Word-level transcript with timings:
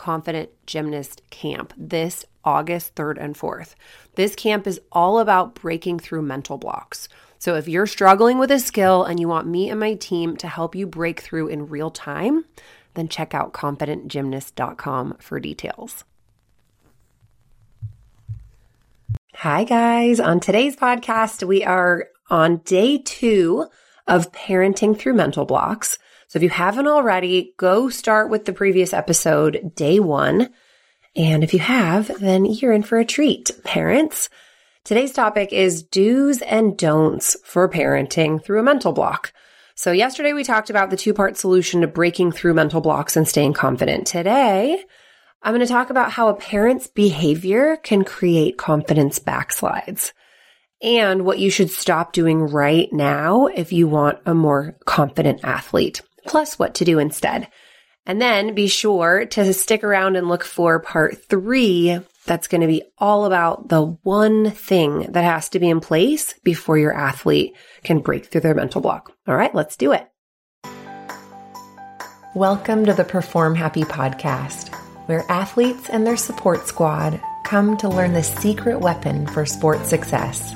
Confident 0.00 0.48
Gymnast 0.64 1.20
Camp 1.28 1.74
this 1.76 2.24
August 2.42 2.94
3rd 2.94 3.18
and 3.22 3.34
4th. 3.34 3.74
This 4.14 4.34
camp 4.34 4.66
is 4.66 4.80
all 4.90 5.18
about 5.18 5.54
breaking 5.54 5.98
through 5.98 6.22
mental 6.22 6.56
blocks. 6.56 7.06
So 7.38 7.54
if 7.54 7.68
you're 7.68 7.86
struggling 7.86 8.38
with 8.38 8.50
a 8.50 8.58
skill 8.58 9.04
and 9.04 9.20
you 9.20 9.28
want 9.28 9.46
me 9.46 9.68
and 9.68 9.78
my 9.78 9.92
team 9.96 10.38
to 10.38 10.48
help 10.48 10.74
you 10.74 10.86
break 10.86 11.20
through 11.20 11.48
in 11.48 11.68
real 11.68 11.90
time, 11.90 12.46
then 12.94 13.08
check 13.08 13.34
out 13.34 13.52
confidentgymnast.com 13.52 15.18
for 15.20 15.38
details. 15.38 16.04
Hi, 19.34 19.64
guys. 19.64 20.18
On 20.18 20.40
today's 20.40 20.76
podcast, 20.76 21.46
we 21.46 21.62
are 21.62 22.08
on 22.30 22.62
day 22.64 22.96
two 22.96 23.66
of 24.06 24.32
parenting 24.32 24.98
through 24.98 25.12
mental 25.12 25.44
blocks. 25.44 25.98
So 26.30 26.36
if 26.36 26.44
you 26.44 26.48
haven't 26.48 26.86
already, 26.86 27.54
go 27.56 27.88
start 27.88 28.30
with 28.30 28.44
the 28.44 28.52
previous 28.52 28.92
episode, 28.92 29.72
day 29.74 29.98
one. 29.98 30.50
And 31.16 31.42
if 31.42 31.52
you 31.52 31.58
have, 31.58 32.20
then 32.20 32.44
you're 32.44 32.72
in 32.72 32.84
for 32.84 32.98
a 32.98 33.04
treat. 33.04 33.50
Parents, 33.64 34.28
today's 34.84 35.12
topic 35.12 35.52
is 35.52 35.82
do's 35.82 36.40
and 36.42 36.78
don'ts 36.78 37.36
for 37.42 37.68
parenting 37.68 38.40
through 38.44 38.60
a 38.60 38.62
mental 38.62 38.92
block. 38.92 39.32
So 39.74 39.90
yesterday 39.90 40.32
we 40.32 40.44
talked 40.44 40.70
about 40.70 40.90
the 40.90 40.96
two 40.96 41.14
part 41.14 41.36
solution 41.36 41.80
to 41.80 41.88
breaking 41.88 42.30
through 42.30 42.54
mental 42.54 42.80
blocks 42.80 43.16
and 43.16 43.26
staying 43.26 43.54
confident. 43.54 44.06
Today, 44.06 44.84
I'm 45.42 45.52
going 45.52 45.66
to 45.66 45.72
talk 45.72 45.90
about 45.90 46.12
how 46.12 46.28
a 46.28 46.36
parent's 46.36 46.86
behavior 46.86 47.76
can 47.78 48.04
create 48.04 48.56
confidence 48.56 49.18
backslides 49.18 50.12
and 50.80 51.24
what 51.24 51.40
you 51.40 51.50
should 51.50 51.70
stop 51.70 52.12
doing 52.12 52.42
right 52.42 52.88
now 52.92 53.46
if 53.46 53.72
you 53.72 53.88
want 53.88 54.18
a 54.26 54.34
more 54.34 54.76
confident 54.86 55.40
athlete 55.42 56.02
plus 56.26 56.58
what 56.58 56.74
to 56.76 56.84
do 56.84 56.98
instead. 56.98 57.48
And 58.06 58.20
then 58.20 58.54
be 58.54 58.66
sure 58.66 59.26
to 59.26 59.52
stick 59.52 59.84
around 59.84 60.16
and 60.16 60.28
look 60.28 60.44
for 60.44 60.80
part 60.80 61.22
three. 61.28 62.00
That's 62.26 62.48
going 62.48 62.60
to 62.62 62.66
be 62.66 62.82
all 62.98 63.24
about 63.24 63.68
the 63.68 63.82
one 64.02 64.50
thing 64.50 65.12
that 65.12 65.24
has 65.24 65.50
to 65.50 65.60
be 65.60 65.68
in 65.68 65.80
place 65.80 66.34
before 66.42 66.78
your 66.78 66.96
athlete 66.96 67.56
can 67.84 68.00
break 68.00 68.26
through 68.26 68.40
their 68.40 68.54
mental 68.54 68.80
block. 68.80 69.12
All 69.26 69.36
right, 69.36 69.54
let's 69.54 69.76
do 69.76 69.92
it. 69.92 70.06
Welcome 72.34 72.86
to 72.86 72.94
the 72.94 73.04
Perform 73.04 73.54
Happy 73.54 73.82
podcast, 73.82 74.74
where 75.06 75.24
athletes 75.28 75.90
and 75.90 76.06
their 76.06 76.16
support 76.16 76.66
squad 76.66 77.20
come 77.44 77.76
to 77.78 77.88
learn 77.88 78.12
the 78.12 78.22
secret 78.22 78.80
weapon 78.80 79.26
for 79.26 79.44
sports 79.44 79.88
success. 79.88 80.54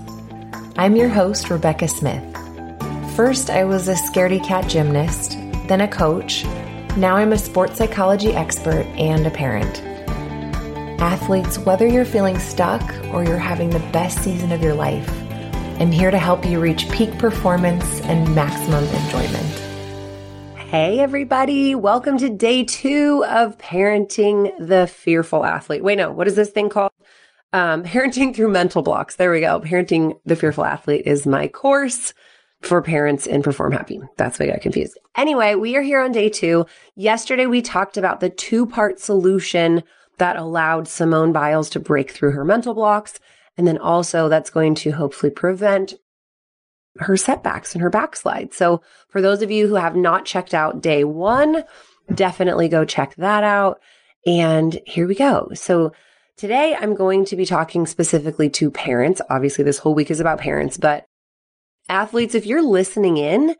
I'm 0.76 0.96
your 0.96 1.08
host, 1.08 1.50
Rebecca 1.50 1.88
Smith. 1.88 2.24
First, 3.16 3.50
I 3.50 3.64
was 3.64 3.88
a 3.88 3.94
scaredy 3.94 4.44
cat 4.44 4.68
gymnast 4.68 5.36
then 5.66 5.80
a 5.80 5.88
coach. 5.88 6.44
Now 6.96 7.16
I'm 7.16 7.32
a 7.32 7.38
sports 7.38 7.78
psychology 7.78 8.32
expert 8.32 8.84
and 8.96 9.26
a 9.26 9.30
parent. 9.30 9.82
Athletes, 11.00 11.58
whether 11.58 11.86
you're 11.86 12.04
feeling 12.04 12.38
stuck 12.38 12.82
or 13.12 13.24
you're 13.24 13.38
having 13.38 13.70
the 13.70 13.80
best 13.90 14.22
season 14.22 14.52
of 14.52 14.62
your 14.62 14.74
life, 14.74 15.08
I'm 15.80 15.90
here 15.90 16.10
to 16.10 16.18
help 16.18 16.44
you 16.46 16.60
reach 16.60 16.88
peak 16.90 17.18
performance 17.18 18.00
and 18.02 18.34
maximum 18.34 18.84
enjoyment. 18.84 19.64
Hey, 20.68 21.00
everybody. 21.00 21.74
Welcome 21.74 22.18
to 22.18 22.28
day 22.28 22.64
two 22.64 23.24
of 23.26 23.56
Parenting 23.58 24.52
the 24.58 24.86
Fearful 24.86 25.44
Athlete. 25.44 25.82
Wait, 25.82 25.96
no, 25.96 26.12
what 26.12 26.28
is 26.28 26.36
this 26.36 26.50
thing 26.50 26.68
called? 26.68 26.92
Um, 27.52 27.82
parenting 27.84 28.36
through 28.36 28.50
mental 28.50 28.82
blocks. 28.82 29.16
There 29.16 29.30
we 29.30 29.40
go. 29.40 29.60
Parenting 29.60 30.18
the 30.26 30.36
Fearful 30.36 30.64
Athlete 30.64 31.06
is 31.06 31.26
my 31.26 31.48
course 31.48 32.12
for 32.64 32.82
parents 32.82 33.26
in 33.26 33.42
Perform 33.42 33.72
Happy. 33.72 34.00
That's 34.16 34.38
why 34.38 34.46
I 34.46 34.50
got 34.50 34.60
confused. 34.60 34.98
Anyway, 35.16 35.54
we 35.54 35.76
are 35.76 35.82
here 35.82 36.00
on 36.00 36.12
day 36.12 36.28
two. 36.28 36.66
Yesterday, 36.96 37.46
we 37.46 37.62
talked 37.62 37.96
about 37.96 38.20
the 38.20 38.30
two 38.30 38.66
part 38.66 38.98
solution 38.98 39.82
that 40.18 40.36
allowed 40.36 40.88
Simone 40.88 41.32
Biles 41.32 41.70
to 41.70 41.80
break 41.80 42.10
through 42.10 42.32
her 42.32 42.44
mental 42.44 42.74
blocks. 42.74 43.18
And 43.56 43.66
then 43.66 43.78
also 43.78 44.28
that's 44.28 44.50
going 44.50 44.74
to 44.76 44.92
hopefully 44.92 45.30
prevent 45.30 45.94
her 46.98 47.16
setbacks 47.16 47.74
and 47.74 47.82
her 47.82 47.90
backslide. 47.90 48.54
So 48.54 48.82
for 49.08 49.20
those 49.20 49.42
of 49.42 49.50
you 49.50 49.66
who 49.66 49.74
have 49.74 49.96
not 49.96 50.24
checked 50.24 50.54
out 50.54 50.80
day 50.80 51.04
one, 51.04 51.64
definitely 52.12 52.68
go 52.68 52.84
check 52.84 53.14
that 53.16 53.44
out. 53.44 53.80
And 54.26 54.80
here 54.86 55.06
we 55.06 55.14
go. 55.14 55.50
So 55.54 55.92
today 56.36 56.76
I'm 56.78 56.94
going 56.94 57.24
to 57.26 57.36
be 57.36 57.46
talking 57.46 57.86
specifically 57.86 58.48
to 58.50 58.70
parents. 58.70 59.20
Obviously, 59.28 59.64
this 59.64 59.78
whole 59.78 59.94
week 59.94 60.10
is 60.10 60.20
about 60.20 60.38
parents, 60.38 60.76
but 60.76 61.06
athletes, 61.88 62.34
if 62.34 62.46
you're 62.46 62.62
listening 62.62 63.16
in, 63.16 63.54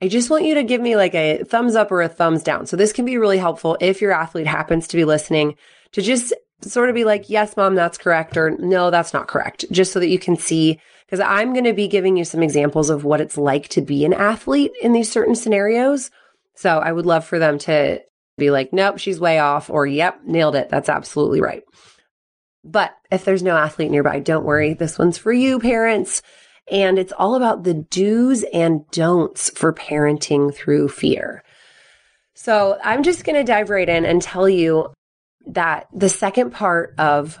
I 0.00 0.08
just 0.08 0.30
want 0.30 0.44
you 0.44 0.54
to 0.54 0.62
give 0.62 0.80
me 0.80 0.96
like 0.96 1.14
a 1.14 1.42
thumbs 1.44 1.74
up 1.74 1.90
or 1.90 2.02
a 2.02 2.08
thumbs 2.08 2.42
down. 2.42 2.66
So 2.66 2.76
this 2.76 2.92
can 2.92 3.04
be 3.04 3.18
really 3.18 3.38
helpful 3.38 3.76
if 3.80 4.00
your 4.00 4.12
athlete 4.12 4.46
happens 4.46 4.86
to 4.88 4.96
be 4.96 5.04
listening 5.04 5.56
to 5.92 6.02
just 6.02 6.32
sort 6.60 6.88
of 6.88 6.94
be 6.94 7.04
like, 7.04 7.28
yes, 7.28 7.56
mom, 7.56 7.74
that's 7.74 7.98
correct. 7.98 8.36
Or 8.36 8.50
no, 8.50 8.90
that's 8.90 9.12
not 9.12 9.28
correct. 9.28 9.64
Just 9.70 9.92
so 9.92 10.00
that 10.00 10.08
you 10.08 10.18
can 10.18 10.36
see, 10.36 10.80
because 11.06 11.20
I'm 11.20 11.52
going 11.52 11.64
to 11.64 11.72
be 11.72 11.88
giving 11.88 12.16
you 12.16 12.24
some 12.24 12.42
examples 12.42 12.90
of 12.90 13.04
what 13.04 13.20
it's 13.20 13.38
like 13.38 13.68
to 13.70 13.80
be 13.80 14.04
an 14.04 14.12
athlete 14.12 14.72
in 14.80 14.92
these 14.92 15.10
certain 15.10 15.34
scenarios. 15.34 16.10
So 16.54 16.78
I 16.78 16.92
would 16.92 17.06
love 17.06 17.24
for 17.24 17.38
them 17.38 17.58
to 17.60 18.00
be 18.36 18.50
like, 18.50 18.72
nope, 18.72 18.98
she's 18.98 19.20
way 19.20 19.38
off 19.38 19.68
or 19.68 19.86
yep, 19.86 20.20
nailed 20.24 20.54
it. 20.54 20.68
That's 20.68 20.88
absolutely 20.88 21.40
right. 21.40 21.62
But 22.64 22.94
if 23.10 23.24
there's 23.24 23.42
no 23.42 23.56
athlete 23.56 23.90
nearby, 23.90 24.20
don't 24.20 24.44
worry. 24.44 24.74
This 24.74 24.98
one's 24.98 25.18
for 25.18 25.32
you, 25.32 25.58
parents. 25.58 26.22
And 26.70 26.98
it's 26.98 27.12
all 27.12 27.34
about 27.34 27.64
the 27.64 27.74
do's 27.74 28.44
and 28.52 28.88
don'ts 28.90 29.50
for 29.50 29.72
parenting 29.72 30.54
through 30.54 30.88
fear. 30.88 31.42
So 32.34 32.78
I'm 32.84 33.02
just 33.02 33.24
going 33.24 33.36
to 33.36 33.44
dive 33.44 33.70
right 33.70 33.88
in 33.88 34.04
and 34.04 34.22
tell 34.22 34.48
you 34.48 34.92
that 35.46 35.88
the 35.92 36.08
second 36.08 36.52
part 36.52 36.94
of 36.98 37.38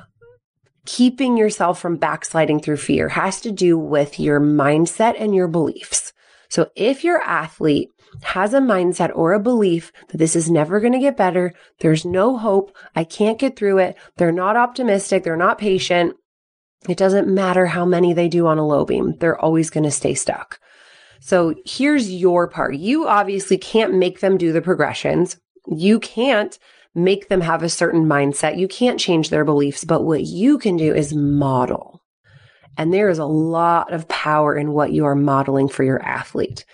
keeping 0.86 1.36
yourself 1.36 1.78
from 1.78 1.96
backsliding 1.96 2.60
through 2.60 2.78
fear 2.78 3.10
has 3.10 3.42
to 3.42 3.52
do 3.52 3.76
with 3.78 4.18
your 4.18 4.40
mindset 4.40 5.14
and 5.18 5.34
your 5.34 5.46
beliefs. 5.46 6.12
So 6.48 6.70
if 6.74 7.04
your 7.04 7.20
athlete 7.20 7.90
has 8.22 8.54
a 8.54 8.60
mindset 8.60 9.10
or 9.14 9.34
a 9.34 9.40
belief 9.40 9.92
that 10.08 10.16
this 10.16 10.34
is 10.34 10.50
never 10.50 10.80
going 10.80 10.94
to 10.94 10.98
get 10.98 11.16
better, 11.16 11.52
there's 11.80 12.06
no 12.06 12.38
hope, 12.38 12.74
I 12.96 13.04
can't 13.04 13.38
get 13.38 13.54
through 13.54 13.78
it, 13.78 13.96
they're 14.16 14.32
not 14.32 14.56
optimistic, 14.56 15.24
they're 15.24 15.36
not 15.36 15.58
patient, 15.58 16.16
it 16.86 16.96
doesn't 16.96 17.28
matter 17.28 17.66
how 17.66 17.84
many 17.84 18.12
they 18.12 18.28
do 18.28 18.46
on 18.46 18.58
a 18.58 18.66
low 18.66 18.84
beam. 18.84 19.16
They're 19.18 19.40
always 19.40 19.70
going 19.70 19.84
to 19.84 19.90
stay 19.90 20.14
stuck. 20.14 20.60
So 21.20 21.54
here's 21.64 22.12
your 22.12 22.46
part. 22.46 22.76
You 22.76 23.08
obviously 23.08 23.58
can't 23.58 23.94
make 23.94 24.20
them 24.20 24.36
do 24.36 24.52
the 24.52 24.62
progressions. 24.62 25.36
You 25.66 25.98
can't 25.98 26.56
make 26.94 27.28
them 27.28 27.40
have 27.40 27.62
a 27.62 27.68
certain 27.68 28.04
mindset. 28.04 28.58
You 28.58 28.68
can't 28.68 29.00
change 29.00 29.30
their 29.30 29.44
beliefs, 29.44 29.84
but 29.84 30.04
what 30.04 30.22
you 30.22 30.58
can 30.58 30.76
do 30.76 30.94
is 30.94 31.14
model. 31.14 32.02
And 32.76 32.94
there 32.94 33.08
is 33.08 33.18
a 33.18 33.26
lot 33.26 33.92
of 33.92 34.08
power 34.08 34.56
in 34.56 34.72
what 34.72 34.92
you 34.92 35.04
are 35.04 35.16
modeling 35.16 35.68
for 35.68 35.82
your 35.82 36.00
athlete. 36.02 36.64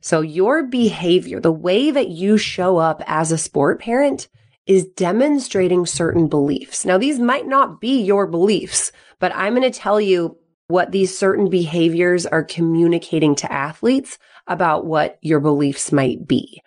So 0.00 0.20
your 0.20 0.64
behavior, 0.64 1.40
the 1.40 1.52
way 1.52 1.90
that 1.90 2.08
you 2.08 2.38
show 2.38 2.78
up 2.78 3.02
as 3.06 3.30
a 3.30 3.38
sport 3.38 3.80
parent 3.80 4.28
is 4.66 4.86
demonstrating 4.86 5.86
certain 5.86 6.28
beliefs. 6.28 6.84
Now, 6.84 6.98
these 6.98 7.18
might 7.18 7.46
not 7.46 7.80
be 7.80 8.00
your 8.00 8.26
beliefs, 8.26 8.92
but 9.18 9.34
I'm 9.34 9.54
going 9.54 9.70
to 9.70 9.78
tell 9.78 10.00
you 10.00 10.36
what 10.68 10.92
these 10.92 11.16
certain 11.16 11.50
behaviors 11.50 12.24
are 12.26 12.44
communicating 12.44 13.34
to 13.36 13.52
athletes 13.52 14.18
about 14.46 14.86
what 14.86 15.18
your 15.20 15.40
beliefs 15.40 15.92
might 15.92 16.26
be. 16.26 16.62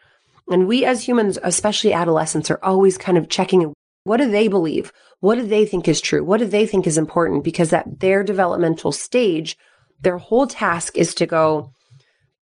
And 0.49 0.67
we 0.67 0.85
as 0.85 1.07
humans, 1.07 1.39
especially 1.41 1.93
adolescents, 1.93 2.51
are 2.51 2.59
always 2.61 2.97
kind 2.97 3.17
of 3.17 3.29
checking 3.29 3.73
what 4.03 4.17
do 4.17 4.29
they 4.29 4.47
believe? 4.47 4.93
What 5.19 5.35
do 5.35 5.47
they 5.47 5.65
think 5.65 5.87
is 5.87 5.99
true? 5.99 6.23
What 6.23 6.37
do 6.37 6.45
they 6.45 6.67
think 6.67 6.85
is 6.85 6.99
important? 6.99 7.43
Because 7.43 7.73
at 7.73 7.99
their 7.99 8.23
developmental 8.23 8.91
stage, 8.91 9.57
their 9.99 10.19
whole 10.19 10.45
task 10.45 10.95
is 10.95 11.15
to 11.15 11.25
go, 11.25 11.71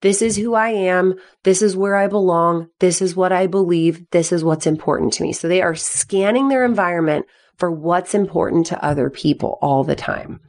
this 0.04 0.22
is 0.22 0.36
who 0.36 0.54
I 0.54 0.72
am. 0.72 1.16
This 1.46 1.62
is 1.62 1.78
where 1.78 1.96
I 1.96 2.08
belong. 2.08 2.68
This 2.82 3.02
is 3.02 3.16
what 3.16 3.32
I 3.32 3.48
believe. 3.48 4.06
This 4.12 4.34
is 4.34 4.44
what's 4.44 4.68
important 4.68 5.14
to 5.14 5.24
me. 5.24 5.32
So 5.32 5.48
they 5.48 5.62
are 5.62 5.76
scanning 5.76 6.50
their 6.50 6.66
environment 6.66 7.26
for 7.58 7.72
what's 7.72 8.14
important 8.14 8.66
to 8.68 8.84
other 8.84 9.10
people 9.10 9.58
all 9.62 9.86
the 9.86 9.96
time. 9.96 10.42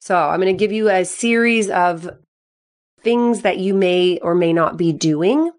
So 0.00 0.14
I'm 0.14 0.42
going 0.42 0.54
to 0.54 0.60
give 0.60 0.72
you 0.72 0.90
a 0.90 1.06
series 1.06 1.70
of 1.70 2.10
things 3.00 3.42
that 3.42 3.56
you 3.56 3.72
may 3.72 4.18
or 4.18 4.34
may 4.34 4.52
not 4.52 4.76
be 4.76 4.92
doing. 4.92 5.50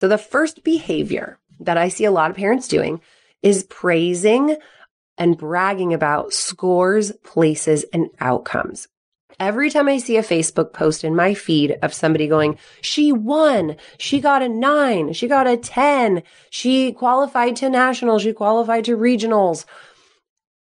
So 0.00 0.06
the 0.06 0.16
first 0.16 0.62
behavior 0.62 1.40
that 1.58 1.76
I 1.76 1.88
see 1.88 2.04
a 2.04 2.12
lot 2.12 2.30
of 2.30 2.36
parents 2.36 2.68
doing 2.68 3.00
is 3.42 3.64
praising 3.64 4.56
and 5.18 5.36
bragging 5.36 5.92
about 5.92 6.32
scores, 6.32 7.10
places, 7.24 7.84
and 7.92 8.10
outcomes. 8.20 8.86
Every 9.40 9.70
time 9.70 9.88
I 9.88 9.98
see 9.98 10.16
a 10.16 10.22
Facebook 10.22 10.72
post 10.72 11.04
in 11.04 11.16
my 11.16 11.34
feed 11.34 11.78
of 11.82 11.94
somebody 11.94 12.28
going, 12.28 12.58
she 12.80 13.12
won, 13.12 13.76
she 13.98 14.20
got 14.20 14.42
a 14.42 14.48
nine, 14.48 15.12
she 15.12 15.28
got 15.28 15.46
a 15.46 15.56
10, 15.56 16.22
she 16.50 16.92
qualified 16.92 17.56
to 17.56 17.70
nationals, 17.70 18.22
she 18.22 18.32
qualified 18.32 18.84
to 18.84 18.96
regionals. 18.96 19.64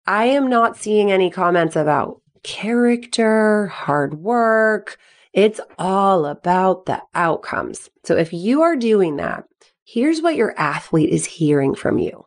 I 0.06 0.26
am 0.26 0.48
not 0.48 0.76
seeing 0.76 1.10
any 1.10 1.30
comments 1.30 1.76
about 1.76 2.22
character, 2.42 3.66
hard 3.66 4.14
work. 4.14 4.98
It's 5.32 5.60
all 5.78 6.26
about 6.26 6.86
the 6.86 7.02
outcomes. 7.14 7.90
So 8.04 8.16
if 8.16 8.32
you 8.32 8.62
are 8.62 8.76
doing 8.76 9.16
that, 9.16 9.44
here's 9.84 10.22
what 10.22 10.36
your 10.36 10.58
athlete 10.58 11.10
is 11.10 11.26
hearing 11.26 11.74
from 11.74 11.98
you. 11.98 12.26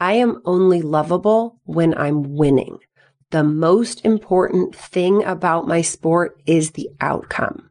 I 0.00 0.14
am 0.14 0.40
only 0.44 0.80
lovable 0.80 1.60
when 1.64 1.96
I'm 1.96 2.36
winning. 2.36 2.78
The 3.30 3.44
most 3.44 4.04
important 4.04 4.74
thing 4.74 5.24
about 5.24 5.68
my 5.68 5.82
sport 5.82 6.40
is 6.46 6.70
the 6.70 6.88
outcome. 7.00 7.70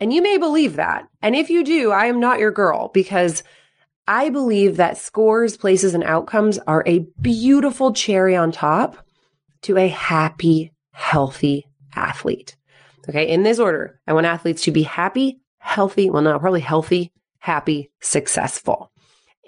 And 0.00 0.12
you 0.12 0.22
may 0.22 0.38
believe 0.38 0.76
that. 0.76 1.08
And 1.20 1.36
if 1.36 1.50
you 1.50 1.62
do, 1.62 1.90
I 1.92 2.06
am 2.06 2.20
not 2.20 2.38
your 2.38 2.50
girl 2.50 2.90
because 2.92 3.42
I 4.06 4.30
believe 4.30 4.76
that 4.76 4.96
scores, 4.96 5.56
places, 5.56 5.94
and 5.94 6.02
outcomes 6.02 6.58
are 6.60 6.82
a 6.86 7.06
beautiful 7.20 7.92
cherry 7.92 8.34
on 8.34 8.50
top 8.50 8.96
to 9.62 9.76
a 9.76 9.88
happy, 9.88 10.72
healthy 10.92 11.66
athlete. 11.94 12.56
Okay. 13.08 13.28
In 13.28 13.42
this 13.42 13.58
order, 13.58 14.00
I 14.06 14.12
want 14.12 14.26
athletes 14.26 14.62
to 14.62 14.70
be 14.70 14.82
happy, 14.82 15.40
healthy. 15.58 16.08
Well, 16.08 16.22
no, 16.22 16.38
probably 16.38 16.60
healthy, 16.60 17.12
happy, 17.38 17.90
successful. 18.00 18.91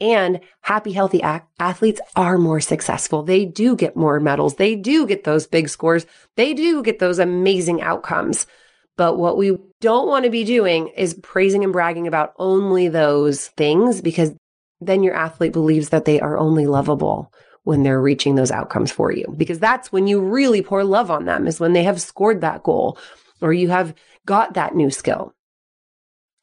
And 0.01 0.41
happy, 0.61 0.93
healthy 0.93 1.23
athletes 1.23 2.01
are 2.17 2.37
more 2.37 2.61
successful. 2.61 3.23
They 3.23 3.45
do 3.45 3.77
get 3.77 3.97
more 3.97 4.19
medals. 4.19 4.57
They 4.57 4.75
do 4.75 5.07
get 5.07 5.25
those 5.25 5.47
big 5.47 5.69
scores. 5.69 6.05
They 6.37 6.53
do 6.53 6.83
get 6.83 6.99
those 6.99 7.21
amazing 7.21 7.81
outcomes. 7.81 8.47
But 8.97 9.19
what 9.19 9.37
we 9.37 9.57
don't 9.81 10.09
want 10.09 10.25
to 10.25 10.31
be 10.31 10.45
doing 10.45 10.89
is 10.89 11.15
praising 11.23 11.63
and 11.65 11.73
bragging 11.73 12.07
about 12.07 12.35
only 12.39 12.89
those 12.89 13.49
things 13.49 14.01
because 14.01 14.33
then 14.81 15.03
your 15.03 15.15
athlete 15.15 15.53
believes 15.53 15.91
that 15.91 16.05
they 16.05 16.21
are 16.21 16.39
only 16.39 16.67
lovable 16.67 17.33
when 17.63 17.83
they're 17.83 18.01
reaching 18.01 18.35
those 18.35 18.51
outcomes 18.51 18.91
for 18.91 19.13
you. 19.13 19.33
Because 19.37 19.59
that's 19.59 19.91
when 19.91 20.07
you 20.07 20.21
really 20.21 20.63
pour 20.63 20.85
love 20.85 21.11
on 21.11 21.25
them 21.25 21.47
is 21.47 21.61
when 21.61 21.73
they 21.73 21.85
have 21.85 22.01
scored 22.01 22.41
that 22.41 22.63
goal 22.63 22.99
or 23.41 23.53
you 23.53 23.69
have 23.69 23.95
got 24.27 24.55
that 24.55 24.75
new 24.75 24.91
skill. 24.91 25.35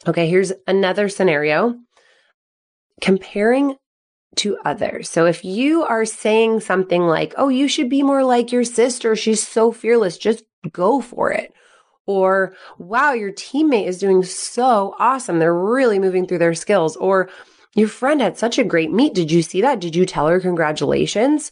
Okay, 0.08 0.28
here's 0.28 0.52
another 0.68 1.10
scenario 1.10 1.78
comparing 3.02 3.76
to 4.38 4.58
others. 4.64 5.10
So 5.10 5.26
if 5.26 5.44
you 5.44 5.84
are 5.84 6.06
saying 6.06 6.62
something 6.62 7.02
like, 7.02 7.34
oh, 7.38 7.50
you 7.50 7.68
should 7.68 7.90
be 7.90 8.04
more 8.04 8.24
like 8.24 8.52
your 8.52 8.64
sister, 8.64 9.16
she's 9.16 9.46
so 9.46 9.72
fearless, 9.72 10.18
just 10.18 10.44
go 10.72 11.02
for 11.02 11.32
it. 11.32 11.54
Or, 12.08 12.56
wow, 12.78 13.14
your 13.14 13.32
teammate 13.32 13.88
is 13.88 14.00
doing 14.00 14.24
so 14.24 14.96
awesome. 15.00 15.40
They're 15.40 15.54
really 15.54 16.00
moving 16.00 16.26
through 16.26 16.40
their 16.40 16.54
skills. 16.54 16.96
Or, 16.96 17.30
your 17.76 17.88
friend 17.88 18.22
had 18.22 18.38
such 18.38 18.58
a 18.58 18.66
great 18.66 18.92
meet. 18.92 19.14
Did 19.14 19.32
you 19.32 19.42
see 19.42 19.62
that? 19.62 19.80
Did 19.80 19.96
you 19.96 20.06
tell 20.06 20.28
her 20.28 20.40
congratulations? 20.40 21.52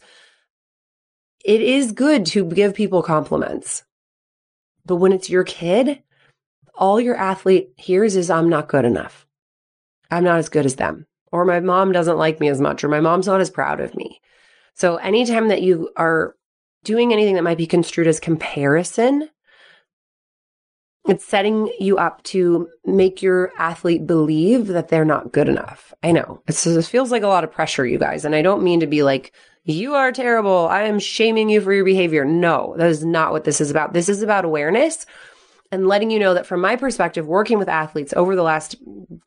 It 1.44 1.62
is 1.62 1.92
good 1.92 2.26
to 2.26 2.44
give 2.44 2.74
people 2.74 3.02
compliments. 3.02 3.84
But 4.84 4.96
when 4.96 5.12
it's 5.12 5.30
your 5.30 5.44
kid, 5.44 6.02
all 6.74 7.00
your 7.00 7.16
athlete 7.16 7.70
hears 7.76 8.16
is, 8.16 8.28
I'm 8.28 8.50
not 8.50 8.68
good 8.68 8.84
enough. 8.84 9.26
I'm 10.10 10.24
not 10.24 10.38
as 10.38 10.48
good 10.48 10.66
as 10.66 10.76
them 10.76 11.06
or 11.32 11.44
my 11.44 11.60
mom 11.60 11.92
doesn't 11.92 12.18
like 12.18 12.40
me 12.40 12.48
as 12.48 12.60
much, 12.60 12.82
or 12.82 12.88
my 12.88 13.00
mom's 13.00 13.26
not 13.26 13.40
as 13.40 13.50
proud 13.50 13.80
of 13.80 13.94
me. 13.94 14.20
So 14.74 14.96
anytime 14.96 15.48
that 15.48 15.62
you 15.62 15.90
are 15.96 16.34
doing 16.84 17.12
anything 17.12 17.34
that 17.34 17.44
might 17.44 17.58
be 17.58 17.66
construed 17.66 18.06
as 18.06 18.18
comparison, 18.20 19.28
it's 21.08 21.24
setting 21.24 21.72
you 21.78 21.98
up 21.98 22.22
to 22.24 22.68
make 22.84 23.22
your 23.22 23.52
athlete 23.58 24.06
believe 24.06 24.66
that 24.68 24.88
they're 24.88 25.04
not 25.04 25.32
good 25.32 25.48
enough. 25.48 25.92
I 26.02 26.12
know. 26.12 26.42
It 26.46 26.54
feels 26.54 27.10
like 27.10 27.22
a 27.22 27.28
lot 27.28 27.44
of 27.44 27.52
pressure, 27.52 27.86
you 27.86 27.98
guys. 27.98 28.24
And 28.24 28.34
I 28.34 28.42
don't 28.42 28.62
mean 28.62 28.80
to 28.80 28.86
be 28.86 29.02
like, 29.02 29.32
you 29.64 29.94
are 29.94 30.12
terrible. 30.12 30.68
I 30.68 30.82
am 30.82 30.98
shaming 30.98 31.50
you 31.50 31.60
for 31.60 31.72
your 31.72 31.84
behavior. 31.84 32.24
No, 32.24 32.74
that 32.78 32.88
is 32.88 33.04
not 33.04 33.32
what 33.32 33.44
this 33.44 33.60
is 33.60 33.70
about. 33.70 33.92
This 33.92 34.08
is 34.08 34.22
about 34.22 34.44
awareness 34.44 35.04
and 35.72 35.86
letting 35.86 36.10
you 36.10 36.18
know 36.18 36.34
that 36.34 36.46
from 36.46 36.60
my 36.60 36.76
perspective, 36.76 37.26
working 37.26 37.58
with 37.58 37.68
athletes 37.68 38.12
over 38.16 38.34
the 38.34 38.42
last, 38.42 38.74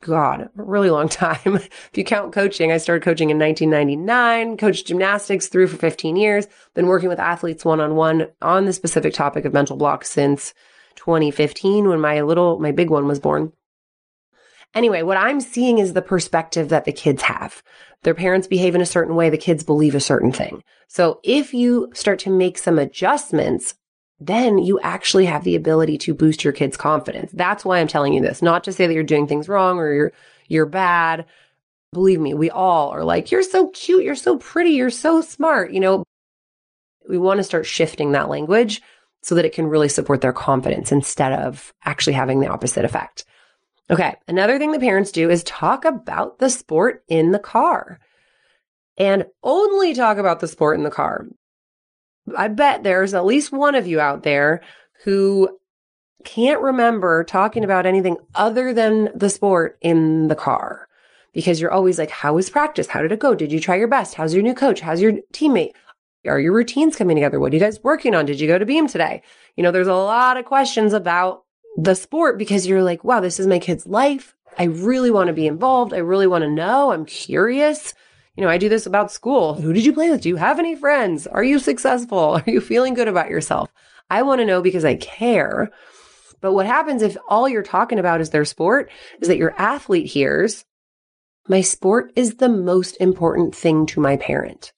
God, 0.00 0.50
really 0.54 0.90
long 0.90 1.08
time. 1.08 1.38
if 1.46 1.90
you 1.94 2.04
count 2.04 2.32
coaching, 2.32 2.70
I 2.70 2.76
started 2.76 3.02
coaching 3.02 3.30
in 3.30 3.38
1999, 3.38 4.56
coached 4.58 4.86
gymnastics 4.86 5.48
through 5.48 5.68
for 5.68 5.76
15 5.76 6.16
years, 6.16 6.46
been 6.74 6.86
working 6.86 7.08
with 7.08 7.18
athletes 7.18 7.64
one 7.64 7.80
on 7.80 7.96
one 7.96 8.28
on 8.42 8.66
the 8.66 8.72
specific 8.72 9.14
topic 9.14 9.44
of 9.44 9.54
mental 9.54 9.76
blocks 9.76 10.10
since 10.10 10.52
2015 10.96 11.88
when 11.88 12.00
my 12.00 12.20
little, 12.20 12.58
my 12.58 12.72
big 12.72 12.90
one 12.90 13.06
was 13.06 13.20
born. 13.20 13.52
Anyway, 14.74 15.02
what 15.02 15.16
I'm 15.16 15.40
seeing 15.40 15.78
is 15.78 15.92
the 15.92 16.02
perspective 16.02 16.68
that 16.68 16.84
the 16.84 16.92
kids 16.92 17.22
have. 17.22 17.62
Their 18.02 18.14
parents 18.14 18.48
behave 18.48 18.74
in 18.74 18.80
a 18.80 18.86
certain 18.86 19.14
way, 19.14 19.30
the 19.30 19.38
kids 19.38 19.62
believe 19.62 19.94
a 19.94 20.00
certain 20.00 20.32
thing. 20.32 20.62
So 20.88 21.20
if 21.22 21.54
you 21.54 21.90
start 21.94 22.18
to 22.20 22.30
make 22.30 22.58
some 22.58 22.78
adjustments 22.78 23.74
then 24.20 24.58
you 24.58 24.78
actually 24.80 25.26
have 25.26 25.44
the 25.44 25.56
ability 25.56 25.98
to 25.98 26.14
boost 26.14 26.44
your 26.44 26.52
kids' 26.52 26.76
confidence. 26.76 27.30
That's 27.32 27.64
why 27.64 27.78
I'm 27.78 27.88
telling 27.88 28.12
you 28.12 28.22
this, 28.22 28.42
not 28.42 28.64
to 28.64 28.72
say 28.72 28.86
that 28.86 28.94
you're 28.94 29.02
doing 29.02 29.26
things 29.26 29.48
wrong 29.48 29.78
or 29.78 29.92
you're, 29.92 30.12
you're 30.48 30.66
bad. 30.66 31.26
Believe 31.92 32.20
me, 32.20 32.34
we 32.34 32.50
all 32.50 32.90
are 32.90 33.04
like, 33.04 33.30
you're 33.30 33.42
so 33.42 33.68
cute. 33.68 34.04
You're 34.04 34.14
so 34.14 34.38
pretty. 34.38 34.70
You're 34.70 34.90
so 34.90 35.20
smart. 35.20 35.72
You 35.72 35.80
know, 35.80 36.04
we 37.08 37.18
want 37.18 37.38
to 37.38 37.44
start 37.44 37.66
shifting 37.66 38.12
that 38.12 38.28
language 38.28 38.82
so 39.22 39.34
that 39.34 39.44
it 39.44 39.52
can 39.52 39.66
really 39.66 39.88
support 39.88 40.20
their 40.20 40.32
confidence 40.32 40.92
instead 40.92 41.32
of 41.32 41.72
actually 41.84 42.12
having 42.12 42.40
the 42.40 42.48
opposite 42.48 42.84
effect. 42.84 43.24
Okay. 43.90 44.14
Another 44.28 44.58
thing 44.58 44.72
the 44.72 44.78
parents 44.78 45.12
do 45.12 45.30
is 45.30 45.44
talk 45.44 45.84
about 45.84 46.38
the 46.38 46.50
sport 46.50 47.04
in 47.08 47.32
the 47.32 47.38
car 47.38 48.00
and 48.96 49.26
only 49.42 49.94
talk 49.94 50.18
about 50.18 50.40
the 50.40 50.48
sport 50.48 50.78
in 50.78 50.84
the 50.84 50.90
car. 50.90 51.26
I 52.36 52.48
bet 52.48 52.82
there's 52.82 53.14
at 53.14 53.26
least 53.26 53.52
one 53.52 53.74
of 53.74 53.86
you 53.86 54.00
out 54.00 54.22
there 54.22 54.62
who 55.04 55.58
can't 56.24 56.60
remember 56.60 57.22
talking 57.24 57.64
about 57.64 57.86
anything 57.86 58.16
other 58.34 58.72
than 58.72 59.10
the 59.14 59.28
sport 59.28 59.78
in 59.82 60.28
the 60.28 60.34
car 60.34 60.88
because 61.32 61.60
you're 61.60 61.72
always 61.72 61.98
like, 61.98 62.10
how 62.10 62.34
was 62.34 62.48
practice? 62.48 62.86
How 62.86 63.02
did 63.02 63.12
it 63.12 63.18
go? 63.18 63.34
Did 63.34 63.52
you 63.52 63.60
try 63.60 63.76
your 63.76 63.88
best? 63.88 64.14
How's 64.14 64.32
your 64.32 64.42
new 64.42 64.54
coach? 64.54 64.80
How's 64.80 65.02
your 65.02 65.14
teammate? 65.32 65.72
Are 66.26 66.40
your 66.40 66.54
routines 66.54 66.96
coming 66.96 67.16
together? 67.16 67.38
What 67.38 67.52
are 67.52 67.56
you 67.56 67.60
guys 67.60 67.82
working 67.82 68.14
on? 68.14 68.24
Did 68.24 68.40
you 68.40 68.46
go 68.46 68.58
to 68.58 68.64
Beam 68.64 68.86
today? 68.88 69.22
You 69.56 69.62
know, 69.62 69.70
there's 69.70 69.88
a 69.88 69.94
lot 69.94 70.38
of 70.38 70.46
questions 70.46 70.94
about 70.94 71.44
the 71.76 71.94
sport 71.94 72.38
because 72.38 72.66
you're 72.66 72.82
like, 72.82 73.04
wow, 73.04 73.20
this 73.20 73.38
is 73.38 73.46
my 73.46 73.58
kid's 73.58 73.86
life. 73.86 74.34
I 74.58 74.64
really 74.64 75.10
want 75.10 75.26
to 75.26 75.34
be 75.34 75.46
involved. 75.46 75.92
I 75.92 75.98
really 75.98 76.26
want 76.26 76.42
to 76.42 76.50
know. 76.50 76.92
I'm 76.92 77.04
curious. 77.04 77.92
You 78.36 78.42
know, 78.42 78.50
I 78.50 78.58
do 78.58 78.68
this 78.68 78.86
about 78.86 79.12
school. 79.12 79.54
Who 79.54 79.72
did 79.72 79.86
you 79.86 79.92
play 79.92 80.10
with? 80.10 80.22
Do 80.22 80.28
you 80.28 80.36
have 80.36 80.58
any 80.58 80.74
friends? 80.74 81.26
Are 81.26 81.44
you 81.44 81.58
successful? 81.58 82.18
Are 82.46 82.50
you 82.50 82.60
feeling 82.60 82.94
good 82.94 83.08
about 83.08 83.30
yourself? 83.30 83.70
I 84.10 84.22
want 84.22 84.40
to 84.40 84.46
know 84.46 84.60
because 84.60 84.84
I 84.84 84.96
care. 84.96 85.70
But 86.40 86.52
what 86.52 86.66
happens 86.66 87.02
if 87.02 87.16
all 87.28 87.48
you're 87.48 87.62
talking 87.62 87.98
about 87.98 88.20
is 88.20 88.30
their 88.30 88.44
sport 88.44 88.90
is 89.20 89.28
that 89.28 89.38
your 89.38 89.54
athlete 89.56 90.06
hears, 90.06 90.64
my 91.48 91.60
sport 91.60 92.12
is 92.16 92.36
the 92.36 92.48
most 92.48 92.96
important 93.00 93.54
thing 93.54 93.86
to 93.86 94.00
my 94.00 94.16
parent. 94.16 94.72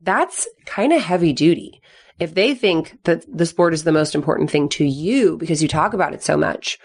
That's 0.00 0.46
kind 0.66 0.92
of 0.92 1.00
heavy 1.00 1.32
duty. 1.32 1.80
If 2.18 2.34
they 2.34 2.54
think 2.54 3.02
that 3.04 3.24
the 3.32 3.46
sport 3.46 3.74
is 3.74 3.84
the 3.84 3.92
most 3.92 4.14
important 4.14 4.50
thing 4.50 4.68
to 4.70 4.84
you 4.84 5.36
because 5.36 5.62
you 5.62 5.68
talk 5.68 5.94
about 5.94 6.14
it 6.14 6.22
so 6.22 6.36
much, 6.36 6.78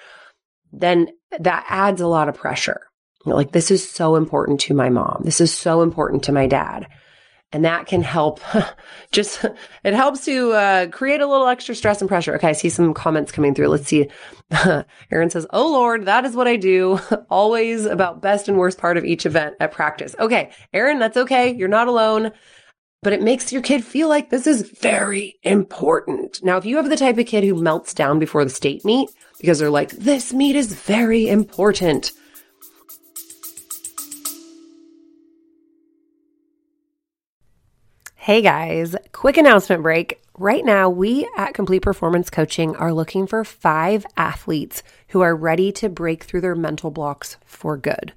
then 0.72 1.10
that 1.40 1.66
adds 1.68 2.02
a 2.02 2.08
lot 2.08 2.30
of 2.30 2.36
pressure. 2.36 2.89
Like, 3.26 3.52
this 3.52 3.72
is 3.72 3.88
so 3.88 4.16
important 4.16 4.60
to 4.62 4.74
my 4.74 4.90
mom. 4.90 5.22
This 5.26 5.42
is 5.42 5.54
so 5.54 5.82
important 5.82 6.24
to 6.24 6.32
my 6.32 6.48
dad. 6.48 6.88
And 7.52 7.66
that 7.66 7.88
can 7.88 8.04
help 8.04 8.42
just, 9.12 9.44
it 9.84 9.94
helps 9.94 10.24
to 10.26 10.52
uh, 10.52 10.88
create 10.88 11.20
a 11.20 11.28
little 11.28 11.48
extra 11.48 11.74
stress 11.74 12.00
and 12.00 12.08
pressure. 12.08 12.36
Okay, 12.36 12.50
I 12.50 12.54
see 12.54 12.70
some 12.70 12.94
comments 12.94 13.32
coming 13.32 13.56
through. 13.56 13.70
Let's 13.70 13.88
see. 13.88 14.08
Aaron 15.12 15.32
says, 15.32 15.48
Oh 15.50 15.72
Lord, 15.72 16.06
that 16.06 16.26
is 16.26 16.36
what 16.36 16.48
I 16.48 16.58
do. 16.58 17.00
Always 17.30 17.86
about 17.86 18.22
best 18.22 18.48
and 18.48 18.58
worst 18.58 18.78
part 18.78 18.98
of 18.98 19.06
each 19.06 19.26
event 19.26 19.56
at 19.60 19.72
practice. 19.72 20.16
Okay, 20.20 20.52
Aaron, 20.74 21.00
that's 21.00 21.18
okay. 21.18 21.54
You're 21.56 21.68
not 21.68 21.88
alone 21.88 22.32
but 23.02 23.14
it 23.14 23.22
makes 23.22 23.54
your 23.54 23.62
kid 23.62 23.84
feel 23.84 24.10
like 24.10 24.30
this 24.30 24.46
is 24.46 24.70
very 24.82 25.40
important. 25.44 26.44
Now, 26.44 26.58
if 26.58 26.66
you 26.66 26.76
have 26.78 26.90
the 26.90 26.98
type 26.98 27.18
of 27.18 27.28
kid 27.28 27.44
who 27.44 27.62
melts 27.62 27.94
down 27.94 28.20
before 28.20 28.44
the 28.44 28.50
state 28.50 28.84
meet 28.84 29.10
because 29.40 29.60
they're 29.60 29.70
like, 29.70 29.92
this 29.92 30.34
meet 30.34 30.56
is 30.56 30.74
very 30.74 31.28
important, 31.28 32.12
Hey 38.24 38.42
guys, 38.42 38.98
quick 39.14 39.38
announcement 39.38 39.82
break. 39.82 40.22
Right 40.38 40.66
now, 40.66 40.90
we 40.90 41.26
at 41.38 41.54
Complete 41.54 41.82
Performance 41.84 42.30
Coaching 42.30 42.76
are 42.76 42.92
looking 42.92 43.26
for 43.26 43.46
five 43.46 44.06
athletes 44.18 44.84
who 45.08 45.22
are 45.22 45.34
ready 45.34 45.72
to 45.72 45.88
break 45.88 46.26
through 46.26 46.42
their 46.42 46.54
mental 46.54 46.92
blocks 46.92 47.38
for 47.46 47.78
good. 47.78 48.12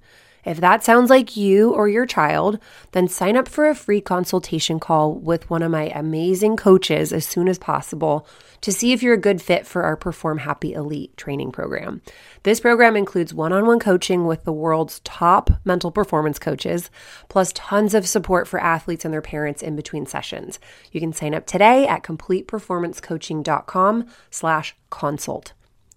If 0.45 0.61
that 0.61 0.83
sounds 0.83 1.09
like 1.09 1.37
you 1.37 1.73
or 1.73 1.89
your 1.89 2.07
child, 2.07 2.59
then 2.93 3.09
sign 3.09 3.37
up 3.37 3.49
for 3.49 3.69
a 3.69 3.75
free 3.75 4.01
consultation 4.01 4.81
call 4.81 5.15
with 5.15 5.49
one 5.49 5.63
of 5.63 5.71
my 5.71 5.93
amazing 5.95 6.57
coaches 6.57 7.13
as 7.13 7.25
soon 7.25 7.49
as 7.49 7.59
possible 7.59 8.27
to 8.63 8.73
see 8.73 8.93
if 8.93 9.03
you're 9.03 9.15
a 9.15 9.19
good 9.19 9.43
fit 9.43 9.67
for 9.67 9.83
our 9.83 9.97
Perform 9.97 10.39
Happy 10.39 10.73
Elite 10.73 11.17
training 11.17 11.53
program. 11.53 12.01
This 12.45 12.61
program 12.61 12.97
includes 12.97 13.35
one 13.35 13.53
on 13.53 13.67
one 13.67 13.79
coaching 13.79 14.27
with 14.27 14.45
the 14.45 14.53
world's 14.53 15.01
top 15.01 15.51
mental 15.65 15.91
performance 15.91 16.39
coaches, 16.39 16.91
plus 17.29 17.53
tons 17.55 17.95
of 17.95 18.07
support 18.07 18.49
for 18.49 18.61
athletes 18.61 19.05
and 19.05 19.13
their 19.13 19.23
parents 19.23 19.63
in 19.63 19.77
between 19.77 20.07
sessions. 20.07 20.59
You 20.91 21.01
can 21.01 21.13
sign 21.13 21.35
up 21.35 21.47
today 21.47 21.87
at 21.87 22.03
completeperformancecoaching.com 22.03 24.07
slash 24.31 24.77
consult. 24.91 25.53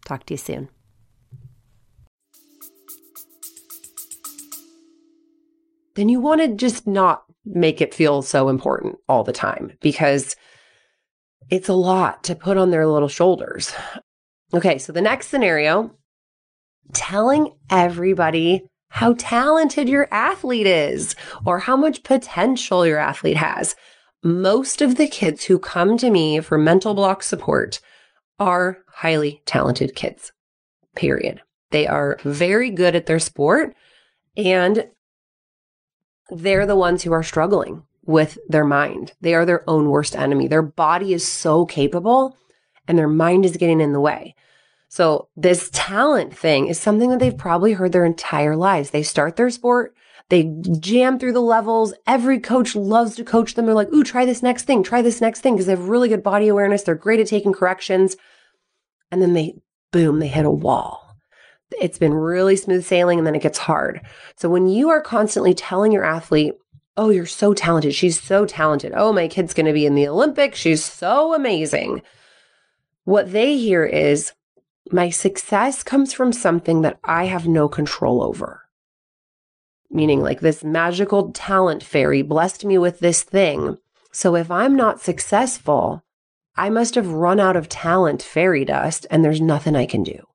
Talk 0.06 0.26
to 0.28 0.34
you 0.34 0.38
soon. 0.38 0.75
Then 5.96 6.10
you 6.10 6.20
want 6.20 6.42
to 6.42 6.48
just 6.50 6.86
not 6.88 7.24
make 7.46 7.82
it 7.82 7.94
feel 7.94 8.22
so 8.22 8.50
important 8.50 8.98
all 9.08 9.24
the 9.24 9.34
time 9.34 9.72
because 9.82 10.36
it's 11.50 11.70
a 11.70 11.74
lot 11.74 12.24
to 12.24 12.36
put 12.36 12.58
on 12.58 12.72
their 12.72 12.88
little 12.88 13.08
shoulders. 13.08 13.74
Okay, 14.54 14.78
so 14.78 14.92
the 14.92 15.02
next 15.02 15.28
scenario 15.28 15.96
telling 16.94 17.54
everybody 17.70 18.64
how 18.90 19.14
talented 19.18 19.90
your 19.90 20.08
athlete 20.12 20.68
is 20.68 21.16
or 21.46 21.60
how 21.60 21.76
much 21.76 22.04
potential 22.04 22.86
your 22.86 23.00
athlete 23.00 23.38
has. 23.38 23.76
Most 24.24 24.82
of 24.82 24.96
the 24.96 25.08
kids 25.08 25.46
who 25.46 25.60
come 25.60 25.98
to 25.98 26.10
me 26.10 26.40
for 26.40 26.58
mental 26.58 26.94
block 26.94 27.22
support 27.22 27.80
are 28.40 28.80
highly 28.88 29.42
talented 29.46 29.96
kids, 29.96 30.32
period. 30.96 31.42
They 31.72 31.88
are 31.88 32.18
very 32.24 32.70
good 32.70 32.96
at 32.96 33.06
their 33.06 33.20
sport 33.20 33.76
and 34.38 34.88
they're 36.30 36.66
the 36.66 36.76
ones 36.76 37.04
who 37.04 37.12
are 37.12 37.24
struggling 37.24 37.84
with 38.06 38.38
their 38.48 38.66
mind. 38.66 39.14
They 39.22 39.34
are 39.34 39.46
their 39.46 39.68
own 39.70 39.90
worst 39.90 40.16
enemy. 40.16 40.48
Their 40.48 40.62
body 40.62 41.14
is 41.14 41.28
so 41.28 41.66
capable 41.66 42.38
and 42.88 42.98
their 42.98 43.08
mind 43.08 43.46
is 43.46 43.58
getting 43.58 43.82
in 43.82 43.94
the 43.94 44.00
way. 44.00 44.36
So, 44.88 45.28
this 45.36 45.70
talent 45.74 46.36
thing 46.38 46.68
is 46.68 46.80
something 46.80 47.10
that 47.10 47.20
they've 47.20 47.38
probably 47.38 47.74
heard 47.74 47.92
their 47.92 48.06
entire 48.06 48.56
lives. 48.56 48.92
They 48.92 49.04
start 49.04 49.36
their 49.36 49.50
sport, 49.50 49.94
they 50.30 50.56
jam 50.80 51.20
through 51.20 51.34
the 51.34 51.42
levels. 51.42 51.94
Every 52.08 52.40
coach 52.40 52.76
loves 52.76 53.16
to 53.16 53.24
coach 53.24 53.54
them. 53.54 53.66
They're 53.66 53.76
like, 53.76 53.92
ooh, 53.94 54.04
try 54.04 54.26
this 54.26 54.42
next 54.42 54.64
thing, 54.64 54.84
try 54.84 55.02
this 55.02 55.22
next 55.22 55.42
thing, 55.42 55.54
because 55.54 55.68
they 55.68 55.74
have 55.74 55.90
really 55.90 56.10
good 56.10 56.24
body 56.24 56.48
awareness. 56.48 56.84
They're 56.84 56.96
great 56.96 57.20
at 57.20 57.28
taking 57.28 57.54
corrections. 57.54 58.16
And 59.12 59.22
then 59.22 59.34
they, 59.34 59.56
boom, 59.92 60.20
they 60.20 60.28
hit 60.28 60.46
a 60.46 60.52
wall 60.52 61.05
it's 61.72 61.98
been 61.98 62.14
really 62.14 62.56
smooth 62.56 62.86
sailing 62.86 63.18
and 63.18 63.28
then 63.28 63.36
it 63.36 63.42
gets 63.42 63.58
hard. 63.58 64.02
So 64.38 64.50
when 64.50 64.68
you 64.68 64.90
are 64.90 65.02
constantly 65.02 65.54
telling 65.54 65.92
your 65.92 66.04
athlete, 66.04 66.54
Oh, 66.98 67.10
you're 67.10 67.26
so 67.26 67.54
talented. 67.54 67.94
She's 67.94 68.22
so 68.22 68.46
talented. 68.46 68.94
Oh, 68.96 69.12
my 69.12 69.28
kid's 69.28 69.54
going 69.54 69.66
to 69.66 69.74
be 69.74 69.86
in 69.86 69.96
the 69.96 70.08
Olympics. 70.08 70.58
She's 70.58 70.84
so 70.84 71.34
amazing. 71.34 72.02
What 73.04 73.34
they 73.34 73.58
hear 73.58 73.84
is, 73.84 74.32
My 74.92 75.10
success 75.10 75.84
comes 75.84 76.14
from 76.14 76.32
something 76.32 76.82
that 76.84 76.98
I 77.04 77.26
have 77.26 77.48
no 77.48 77.68
control 77.68 78.24
over. 78.24 78.62
Meaning, 79.90 80.22
like 80.22 80.40
this 80.40 80.64
magical 80.64 81.32
talent 81.32 81.84
fairy 81.84 82.22
blessed 82.22 82.64
me 82.64 82.78
with 82.78 83.00
this 83.00 83.24
thing. 83.24 83.78
So 84.12 84.36
if 84.36 84.50
I'm 84.50 84.76
not 84.76 85.02
successful, 85.02 86.04
I 86.56 86.70
must 86.70 86.96
have 86.96 87.12
run 87.12 87.40
out 87.42 87.58
of 87.58 87.68
talent 87.68 88.24
fairy 88.24 88.64
dust 88.64 89.06
and 89.12 89.24
there's 89.24 89.42
nothing 89.42 89.76
I 89.76 89.86
can 89.86 90.04
do. 90.04 90.26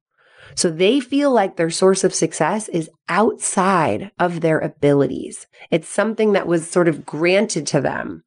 So 0.54 0.70
they 0.70 1.00
feel 1.00 1.30
like 1.30 1.56
their 1.56 1.70
source 1.70 2.04
of 2.04 2.14
success 2.14 2.68
is 2.68 2.90
outside 3.08 4.10
of 4.18 4.40
their 4.40 4.58
abilities. 4.58 5.46
It's 5.70 5.88
something 5.88 6.32
that 6.32 6.46
was 6.46 6.68
sort 6.68 6.88
of 6.88 7.06
granted 7.06 7.66
to 7.68 7.80
them. 7.80 8.24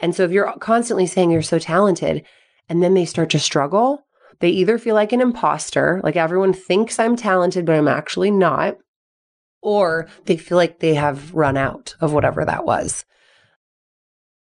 And 0.00 0.14
so 0.14 0.24
if 0.24 0.30
you're 0.30 0.52
constantly 0.58 1.06
saying 1.06 1.30
you're 1.30 1.42
so 1.42 1.58
talented 1.58 2.24
and 2.68 2.82
then 2.82 2.94
they 2.94 3.04
start 3.04 3.30
to 3.30 3.38
struggle, 3.38 4.06
they 4.40 4.50
either 4.50 4.78
feel 4.78 4.94
like 4.94 5.12
an 5.12 5.20
imposter, 5.20 6.00
like 6.04 6.16
everyone 6.16 6.52
thinks 6.52 6.98
I'm 6.98 7.16
talented, 7.16 7.64
but 7.64 7.76
I'm 7.76 7.88
actually 7.88 8.30
not, 8.30 8.76
or 9.62 10.08
they 10.26 10.36
feel 10.36 10.56
like 10.56 10.80
they 10.80 10.94
have 10.94 11.34
run 11.34 11.56
out 11.56 11.94
of 12.00 12.12
whatever 12.12 12.44
that 12.44 12.66
was. 12.66 13.04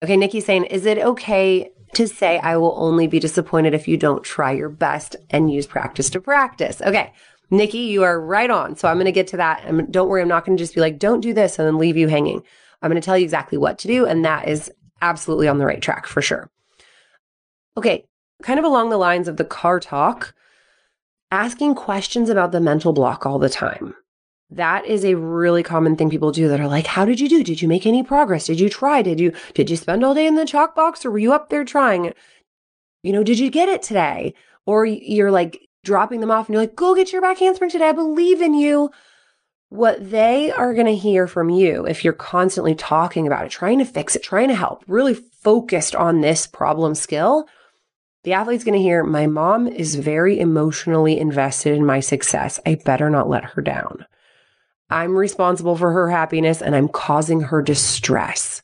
Okay, 0.04 0.18
Nikki's 0.18 0.46
saying, 0.46 0.66
is 0.66 0.86
it 0.86 0.98
okay 0.98 1.72
to 1.94 2.08
say, 2.08 2.40
I 2.40 2.58
will 2.58 2.76
only 2.78 3.08
be 3.08 3.20
disappointed 3.20 3.74
if 3.74 3.88
you 3.88 3.98
don't 3.98 4.24
try 4.24 4.52
your 4.52 4.70
best 4.70 5.16
and 5.30 5.52
use 5.52 5.68
practice 5.68 6.10
to 6.12 6.22
practice. 6.22 6.82
Okay. 6.82 7.14
Nikki, 7.50 7.80
you 7.80 8.04
are 8.04 8.20
right 8.20 8.50
on. 8.50 8.78
So 8.78 8.88
I'm 8.88 8.96
going 8.96 9.06
to 9.06 9.12
get 9.12 9.28
to 9.28 9.38
that. 9.38 9.64
And 9.66 9.92
don't 9.92 10.08
worry, 10.08 10.22
I'm 10.22 10.28
not 10.30 10.46
going 10.46 10.58
to 10.58 10.64
just 10.64 10.74
be 10.74 10.82
like, 10.82 11.00
don't 11.00 11.20
do 11.20 11.34
this 11.34 11.60
and 11.60 11.68
then 11.68 11.78
leave 11.78 11.98
you 11.98 12.08
hanging. 12.08 12.44
I'm 12.82 12.90
going 12.90 13.02
to 13.02 13.06
tell 13.06 13.18
you 13.18 13.26
exactly 13.26 13.58
what 13.58 13.78
to 13.80 13.88
do. 13.88 14.06
And 14.06 14.24
that 14.24 14.48
is 14.48 14.72
absolutely 15.02 15.48
on 15.48 15.58
the 15.58 15.66
right 15.66 15.82
track 15.82 16.08
for 16.08 16.22
sure. 16.22 16.50
Okay. 17.76 18.06
Kind 18.42 18.58
of 18.58 18.66
along 18.66 18.90
the 18.90 18.98
lines 18.98 19.28
of 19.28 19.38
the 19.38 19.46
car 19.46 19.80
talk, 19.80 20.34
asking 21.30 21.76
questions 21.76 22.30
about 22.30 22.52
the 22.52 22.62
mental 22.62 22.94
block 22.94 23.26
all 23.26 23.38
the 23.38 23.50
time. 23.50 23.96
That 24.52 24.86
is 24.86 25.06
a 25.06 25.16
really 25.16 25.64
common 25.64 25.96
thing 25.96 26.10
people 26.10 26.32
do 26.32 26.50
that 26.50 26.60
are 26.60 26.68
like, 26.68 26.86
how 26.86 27.06
did 27.06 27.22
you 27.22 27.30
do? 27.30 27.42
Did 27.42 27.62
you 27.62 27.70
make 27.70 27.86
any 27.86 28.04
progress? 28.04 28.48
Did 28.48 28.60
you 28.60 28.70
try? 28.70 29.02
Did 29.02 29.20
you, 29.20 29.34
did 29.54 29.70
you 29.70 29.78
spend 29.78 30.04
all 30.04 30.14
day 30.14 30.28
in 30.28 30.36
the 30.36 30.46
chalk 30.46 30.76
box 30.76 31.06
or 31.06 31.12
were 31.12 31.20
you 31.20 31.32
up 31.32 31.50
there 31.50 31.64
trying? 31.64 32.14
You 33.02 33.14
know, 33.14 33.24
did 33.24 33.40
you 33.40 33.50
get 33.50 33.70
it 33.70 33.82
today? 33.82 34.34
Or 34.66 34.86
you're 34.86 35.32
like 35.32 35.70
dropping 35.86 36.20
them 36.20 36.32
off 36.32 36.48
and 36.48 36.54
you're 36.54 36.64
like, 36.64 36.76
go 36.76 36.94
get 36.94 37.14
your 37.14 37.22
back 37.22 37.40
handspring 37.40 37.72
today. 37.72 37.90
I 37.90 37.94
believe 37.94 38.42
in 38.42 38.54
you. 38.54 38.92
What 39.70 40.12
they 40.12 40.52
are 40.52 40.74
going 40.74 40.88
to 40.88 40.96
hear 40.98 41.28
from 41.28 41.50
you 41.50 41.86
if 41.86 42.04
you're 42.04 42.12
constantly 42.12 42.76
talking 42.76 43.26
about 43.26 43.46
it, 43.46 43.52
trying 43.52 43.80
to 43.80 43.86
fix 43.86 44.18
it, 44.18 44.22
trying 44.22 44.50
to 44.50 44.56
help, 44.56 44.84
really 44.86 45.14
focused 45.14 45.96
on 45.96 46.20
this 46.20 46.46
problem 46.46 46.94
skill, 46.94 47.48
the 48.26 48.34
athlete's 48.34 48.66
going 48.66 48.78
to 48.78 48.84
hear, 48.84 49.02
my 49.02 49.28
mom 49.28 49.70
is 49.70 49.96
very 49.96 50.42
emotionally 50.42 51.18
invested 51.18 51.74
in 51.74 51.86
my 51.86 52.02
success. 52.02 52.60
I 52.66 52.76
better 52.76 53.10
not 53.10 53.30
let 53.30 53.46
her 53.46 53.62
down. 53.62 54.06
I'm 54.92 55.16
responsible 55.16 55.78
for 55.78 55.92
her 55.92 56.10
happiness 56.10 56.62
and 56.62 56.76
I'm 56.76 56.90
causing 56.90 57.42
her 57.42 57.62
distress. 57.62 58.62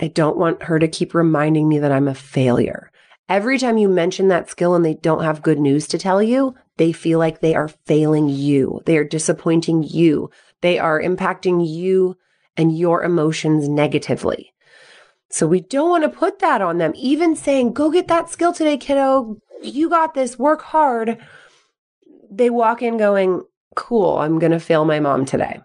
I 0.00 0.08
don't 0.08 0.36
want 0.36 0.62
her 0.64 0.78
to 0.78 0.88
keep 0.88 1.14
reminding 1.14 1.68
me 1.68 1.78
that 1.80 1.92
I'm 1.92 2.08
a 2.08 2.14
failure. 2.14 2.90
Every 3.28 3.58
time 3.58 3.78
you 3.78 3.88
mention 3.88 4.28
that 4.28 4.50
skill 4.50 4.74
and 4.74 4.84
they 4.84 4.94
don't 4.94 5.24
have 5.24 5.42
good 5.42 5.58
news 5.58 5.86
to 5.88 5.98
tell 5.98 6.22
you, 6.22 6.54
they 6.76 6.92
feel 6.92 7.18
like 7.18 7.40
they 7.40 7.54
are 7.54 7.68
failing 7.86 8.28
you. 8.28 8.82
They 8.86 8.96
are 8.98 9.04
disappointing 9.04 9.82
you. 9.82 10.30
They 10.60 10.78
are 10.78 11.00
impacting 11.00 11.66
you 11.66 12.16
and 12.56 12.76
your 12.76 13.02
emotions 13.02 13.68
negatively. 13.68 14.52
So 15.30 15.46
we 15.46 15.60
don't 15.60 15.90
want 15.90 16.04
to 16.04 16.08
put 16.10 16.38
that 16.40 16.60
on 16.60 16.78
them. 16.78 16.92
Even 16.94 17.34
saying, 17.34 17.72
go 17.72 17.90
get 17.90 18.08
that 18.08 18.30
skill 18.30 18.52
today, 18.52 18.76
kiddo. 18.76 19.38
You 19.62 19.88
got 19.88 20.14
this. 20.14 20.38
Work 20.38 20.62
hard. 20.62 21.18
They 22.30 22.50
walk 22.50 22.82
in 22.82 22.98
going, 22.98 23.42
cool, 23.74 24.18
I'm 24.18 24.38
going 24.38 24.52
to 24.52 24.60
fail 24.60 24.84
my 24.84 25.00
mom 25.00 25.24
today. 25.24 25.60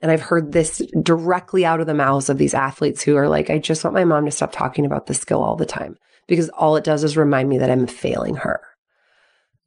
And 0.00 0.10
I've 0.10 0.22
heard 0.22 0.52
this 0.52 0.82
directly 1.02 1.64
out 1.64 1.80
of 1.80 1.86
the 1.86 1.94
mouths 1.94 2.30
of 2.30 2.38
these 2.38 2.54
athletes 2.54 3.02
who 3.02 3.16
are 3.16 3.28
like, 3.28 3.50
I 3.50 3.58
just 3.58 3.84
want 3.84 3.94
my 3.94 4.04
mom 4.04 4.24
to 4.24 4.30
stop 4.30 4.52
talking 4.52 4.86
about 4.86 5.06
this 5.06 5.18
skill 5.18 5.42
all 5.42 5.56
the 5.56 5.66
time 5.66 5.98
because 6.26 6.48
all 6.50 6.76
it 6.76 6.84
does 6.84 7.04
is 7.04 7.16
remind 7.16 7.48
me 7.48 7.58
that 7.58 7.70
I'm 7.70 7.86
failing 7.86 8.36
her. 8.36 8.60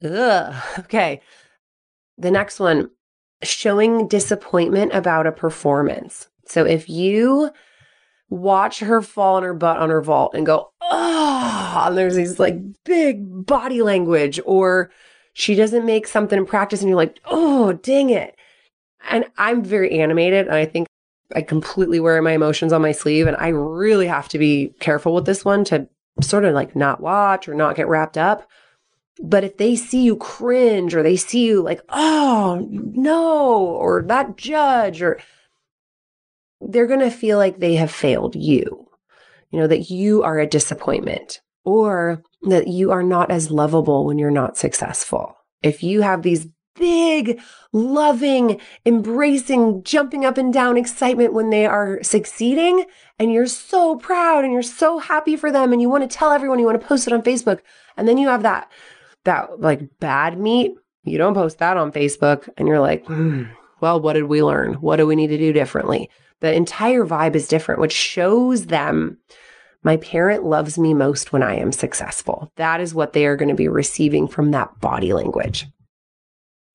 Ugh. 0.02 0.54
Okay. 0.80 1.20
The 2.18 2.30
next 2.30 2.58
one 2.58 2.90
showing 3.42 4.08
disappointment 4.08 4.92
about 4.92 5.26
a 5.26 5.32
performance. 5.32 6.28
So 6.46 6.64
if 6.64 6.88
you 6.88 7.50
watch 8.28 8.80
her 8.80 9.02
fall 9.02 9.36
on 9.36 9.42
her 9.44 9.54
butt 9.54 9.78
on 9.78 9.90
her 9.90 10.02
vault 10.02 10.34
and 10.34 10.46
go, 10.46 10.70
oh, 10.80 11.84
and 11.86 11.96
there's 11.96 12.16
these 12.16 12.38
like 12.38 12.56
big 12.84 13.46
body 13.46 13.82
language, 13.82 14.40
or 14.44 14.90
she 15.34 15.54
doesn't 15.54 15.84
make 15.84 16.06
something 16.06 16.38
in 16.38 16.46
practice 16.46 16.80
and 16.80 16.88
you're 16.88 16.96
like, 16.96 17.18
oh, 17.26 17.72
dang 17.72 18.10
it. 18.10 18.36
And 19.10 19.26
I'm 19.36 19.62
very 19.62 20.00
animated. 20.00 20.46
And 20.46 20.56
I 20.56 20.64
think 20.64 20.86
I 21.34 21.42
completely 21.42 22.00
wear 22.00 22.22
my 22.22 22.32
emotions 22.32 22.72
on 22.72 22.80
my 22.80 22.92
sleeve. 22.92 23.26
And 23.26 23.36
I 23.36 23.48
really 23.48 24.06
have 24.06 24.28
to 24.28 24.38
be 24.38 24.74
careful 24.78 25.14
with 25.14 25.26
this 25.26 25.44
one 25.44 25.64
to 25.64 25.88
sort 26.22 26.44
of 26.44 26.54
like 26.54 26.76
not 26.76 27.00
watch 27.00 27.48
or 27.48 27.54
not 27.54 27.76
get 27.76 27.88
wrapped 27.88 28.16
up. 28.16 28.48
But 29.22 29.44
if 29.44 29.58
they 29.58 29.76
see 29.76 30.02
you 30.02 30.16
cringe 30.16 30.94
or 30.94 31.02
they 31.02 31.16
see 31.16 31.44
you 31.44 31.62
like, 31.62 31.82
oh, 31.88 32.66
no, 32.70 33.58
or 33.58 34.02
that 34.02 34.36
judge, 34.36 35.02
or 35.02 35.20
they're 36.60 36.86
going 36.86 37.00
to 37.00 37.10
feel 37.10 37.38
like 37.38 37.58
they 37.58 37.74
have 37.74 37.92
failed 37.92 38.34
you, 38.34 38.88
you 39.50 39.58
know, 39.58 39.66
that 39.66 39.90
you 39.90 40.22
are 40.22 40.38
a 40.38 40.46
disappointment 40.46 41.40
or 41.64 42.22
that 42.42 42.68
you 42.68 42.90
are 42.90 43.02
not 43.02 43.30
as 43.30 43.50
lovable 43.50 44.04
when 44.04 44.18
you're 44.18 44.30
not 44.30 44.56
successful. 44.56 45.36
If 45.62 45.82
you 45.82 46.02
have 46.02 46.22
these 46.22 46.46
big, 46.76 47.40
loving, 47.72 48.60
embracing, 48.84 49.82
jumping 49.82 50.24
up 50.24 50.36
and 50.36 50.52
down 50.52 50.76
excitement 50.76 51.32
when 51.32 51.50
they 51.50 51.66
are 51.66 52.02
succeeding, 52.02 52.84
and 53.18 53.32
you're 53.32 53.46
so 53.46 53.96
proud 53.96 54.44
and 54.44 54.52
you're 54.52 54.62
so 54.62 54.98
happy 54.98 55.36
for 55.36 55.50
them, 55.50 55.72
and 55.72 55.80
you 55.80 55.88
want 55.88 56.08
to 56.08 56.16
tell 56.16 56.32
everyone, 56.32 56.58
you 56.58 56.66
want 56.66 56.80
to 56.80 56.86
post 56.86 57.06
it 57.06 57.12
on 57.12 57.22
Facebook, 57.22 57.60
and 57.96 58.08
then 58.08 58.18
you 58.18 58.28
have 58.28 58.42
that, 58.42 58.70
that 59.24 59.60
like 59.60 59.88
bad 60.00 60.38
meet, 60.38 60.74
you 61.04 61.18
don't 61.18 61.34
post 61.34 61.58
that 61.58 61.76
on 61.76 61.92
Facebook, 61.92 62.48
and 62.56 62.66
you're 62.68 62.80
like, 62.80 63.06
hmm, 63.06 63.44
Well, 63.80 64.00
what 64.00 64.14
did 64.14 64.24
we 64.24 64.42
learn? 64.42 64.74
What 64.74 64.96
do 64.96 65.06
we 65.06 65.16
need 65.16 65.28
to 65.28 65.38
do 65.38 65.52
differently? 65.52 66.10
The 66.40 66.52
entire 66.52 67.06
vibe 67.06 67.36
is 67.36 67.48
different, 67.48 67.80
which 67.80 67.92
shows 67.92 68.66
them 68.66 69.18
my 69.84 69.98
parent 69.98 70.44
loves 70.44 70.78
me 70.78 70.94
most 70.94 71.32
when 71.32 71.42
I 71.42 71.56
am 71.56 71.70
successful. 71.70 72.50
That 72.56 72.80
is 72.80 72.94
what 72.94 73.12
they 73.12 73.26
are 73.26 73.36
going 73.36 73.50
to 73.50 73.54
be 73.54 73.68
receiving 73.68 74.26
from 74.26 74.50
that 74.50 74.80
body 74.80 75.12
language. 75.12 75.66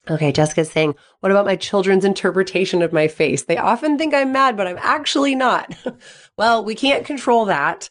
Okay, 0.10 0.32
Jessica's 0.32 0.72
saying, 0.72 0.96
What 1.20 1.32
about 1.32 1.46
my 1.46 1.56
children's 1.56 2.06
interpretation 2.06 2.82
of 2.82 2.94
my 2.94 3.08
face? 3.08 3.44
They 3.44 3.58
often 3.58 3.98
think 3.98 4.14
I'm 4.14 4.32
mad, 4.32 4.56
but 4.56 4.68
I'm 4.68 4.80
actually 4.80 5.36
not. 5.36 5.76
well, 6.38 6.64
we 6.64 6.76
can't 6.76 7.06
control 7.06 7.46
that. 7.46 7.90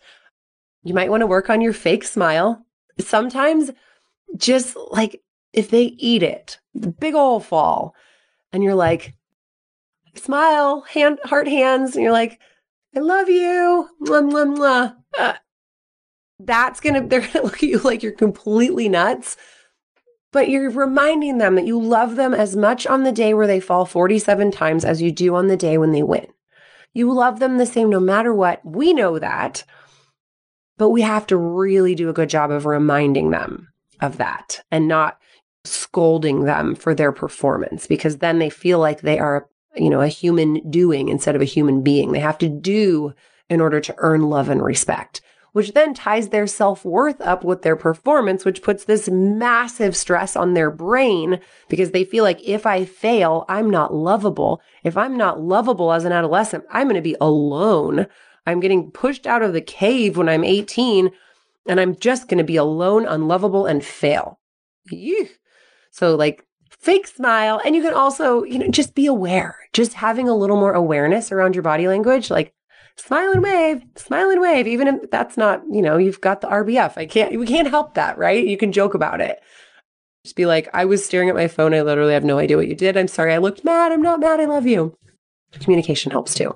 You 0.84 0.94
might 0.94 1.10
want 1.10 1.20
to 1.20 1.26
work 1.26 1.50
on 1.50 1.60
your 1.60 1.72
fake 1.72 2.04
smile. 2.04 2.64
Sometimes, 2.98 3.70
just 4.37 4.76
like 4.90 5.20
if 5.52 5.70
they 5.70 5.84
eat 5.98 6.22
it, 6.22 6.58
the 6.75 6.88
big 6.88 7.14
old 7.14 7.44
fall, 7.44 7.94
and 8.52 8.62
you're 8.62 8.75
like, 8.75 9.14
smile, 10.14 10.82
hand, 10.82 11.18
heart 11.25 11.48
hands, 11.48 11.94
and 11.94 12.02
you're 12.02 12.12
like, 12.12 12.40
I 12.99 13.00
love 13.00 13.28
you. 13.28 13.88
Mwah, 14.02 14.28
mwah, 14.28 14.57
mwah. 14.57 14.97
Uh, 15.17 15.35
that's 16.40 16.81
gonna, 16.81 17.07
they're 17.07 17.21
gonna 17.21 17.43
look 17.45 17.62
at 17.62 17.69
you 17.69 17.78
like 17.78 18.02
you're 18.02 18.11
completely 18.11 18.88
nuts. 18.88 19.37
But 20.33 20.49
you're 20.49 20.69
reminding 20.69 21.38
them 21.38 21.55
that 21.55 21.67
you 21.67 21.81
love 21.81 22.17
them 22.17 22.35
as 22.35 22.57
much 22.57 22.88
on 22.88 23.05
the 23.05 23.12
day 23.12 23.35
where 23.35 23.47
they 23.47 23.61
fall 23.61 23.85
47 23.85 24.50
times 24.50 24.85
as 24.85 25.00
you 25.00 25.12
do 25.12 25.37
on 25.37 25.47
the 25.47 25.57
day 25.57 25.78
when 25.78 25.93
they 25.93 26.02
win. 26.02 26.26
You 26.93 27.12
love 27.12 27.38
them 27.38 27.59
the 27.59 27.67
same 27.67 27.88
no 27.88 28.00
matter 28.00 28.35
what. 28.35 28.64
We 28.64 28.93
know 28.93 29.21
that. 29.21 29.62
But 30.76 30.90
we 30.90 31.02
have 31.02 31.25
to 31.28 31.37
really 31.37 31.95
do 31.95 32.09
a 32.09 32.12
good 32.12 32.28
job 32.28 32.50
of 32.50 32.67
reminding 32.67 33.31
them 33.31 33.69
of 34.00 34.17
that 34.17 34.61
and 34.73 34.88
not 34.88 35.19
scolding 35.64 36.47
them 36.47 36.75
for 36.75 36.97
their 36.97 37.12
performance 37.12 37.87
because 37.87 38.19
then 38.19 38.40
they 38.40 38.50
feel 38.50 38.81
like 38.81 39.02
they 39.02 39.21
are 39.21 39.49
you 39.78 39.90
know, 39.90 40.00
a 40.00 40.08
human 40.08 40.68
doing 40.70 41.08
instead 41.08 41.37
of 41.37 41.42
a 41.42 41.47
human 41.47 41.82
being. 41.82 42.12
They 42.12 42.20
have 42.20 42.38
to 42.38 42.49
do 42.49 43.14
in 43.49 43.61
order 43.61 43.80
to 43.80 43.94
earn 43.99 44.23
love 44.23 44.49
and 44.49 44.62
respect, 44.62 45.20
which 45.52 45.73
then 45.73 45.94
ties 45.94 46.28
their 46.28 46.47
self 46.47 46.85
worth 46.85 47.20
up 47.20 47.44
with 47.44 47.62
their 47.62 47.76
performance, 47.76 48.44
which 48.44 48.62
puts 48.62 48.85
this 48.85 49.08
massive 49.08 49.97
stress 49.97 50.37
on 50.37 50.54
their 50.54 50.70
brain 50.70 51.40
because 51.68 51.92
they 51.92 52.04
feel 52.04 52.25
like 52.25 52.42
if 52.42 52.66
I 52.66 52.85
fail, 52.85 53.44
I'm 53.49 53.70
not 53.70 53.94
lovable. 53.94 54.61
If 54.85 54.97
I'm 54.97 55.16
not 55.16 55.40
lovable 55.40 55.92
as 55.92 56.04
an 56.04 56.12
adolescent, 56.12 56.64
I'm 56.70 56.87
going 56.87 56.97
to 56.97 57.02
be 57.02 57.16
alone. 57.20 58.06
I'm 58.47 58.61
getting 58.61 58.90
pushed 58.90 59.26
out 59.26 59.42
of 59.42 59.52
the 59.52 59.61
cave 59.61 60.16
when 60.16 60.28
I'm 60.28 60.44
18 60.44 61.11
and 61.68 61.78
I'm 61.78 61.97
just 61.97 62.28
going 62.28 62.38
to 62.38 62.44
be 62.44 62.56
alone, 62.56 63.06
unlovable, 63.06 63.66
and 63.66 63.85
fail. 63.85 64.40
So, 65.90 66.16
like, 66.16 66.47
fake 66.78 67.06
smile. 67.06 67.61
And 67.64 67.75
you 67.75 67.82
can 67.82 67.94
also, 67.94 68.44
you 68.44 68.58
know, 68.58 68.68
just 68.68 68.94
be 68.94 69.06
aware, 69.06 69.58
just 69.73 69.94
having 69.94 70.28
a 70.28 70.37
little 70.37 70.56
more 70.56 70.73
awareness 70.73 71.32
around 71.32 71.54
your 71.54 71.62
body 71.62 71.88
language, 71.88 72.30
like 72.30 72.52
smile 72.97 73.32
and 73.32 73.42
wave, 73.42 73.82
smile 73.97 74.30
and 74.30 74.40
wave, 74.40 74.66
even 74.66 74.88
if 74.88 75.11
that's 75.11 75.37
not, 75.37 75.62
you 75.70 75.82
know, 75.82 75.97
you've 75.97 76.20
got 76.20 76.40
the 76.40 76.49
RBF. 76.49 76.97
I 76.97 77.06
can't, 77.06 77.38
we 77.38 77.47
can't 77.47 77.68
help 77.68 77.94
that, 77.94 78.18
right? 78.18 78.47
You 78.47 78.56
can 78.56 78.73
joke 78.73 78.94
about 78.94 79.20
it. 79.20 79.40
Just 80.25 80.37
be 80.37 80.47
like, 80.47 80.68
I 80.75 80.85
was 80.85 81.04
staring 81.04 81.28
at 81.28 81.35
my 81.35 81.49
phone. 81.49 81.75
I 81.75 81.82
literally 81.82 82.12
have 82.12 82.25
no 82.25 82.38
idea 82.38 82.56
what 82.56 82.68
you 82.68 82.75
did. 82.75 82.97
I'm 82.97 83.08
sorry. 83.08 83.32
I 83.32 83.38
looked 83.38 83.64
mad. 83.64 83.92
I'm 83.92 84.02
not 84.02 84.20
mad. 84.20 84.40
I 84.40 84.44
love 84.44 84.66
you. 84.66 84.97
Communication 85.61 86.11
helps 86.11 86.35
too. 86.35 86.54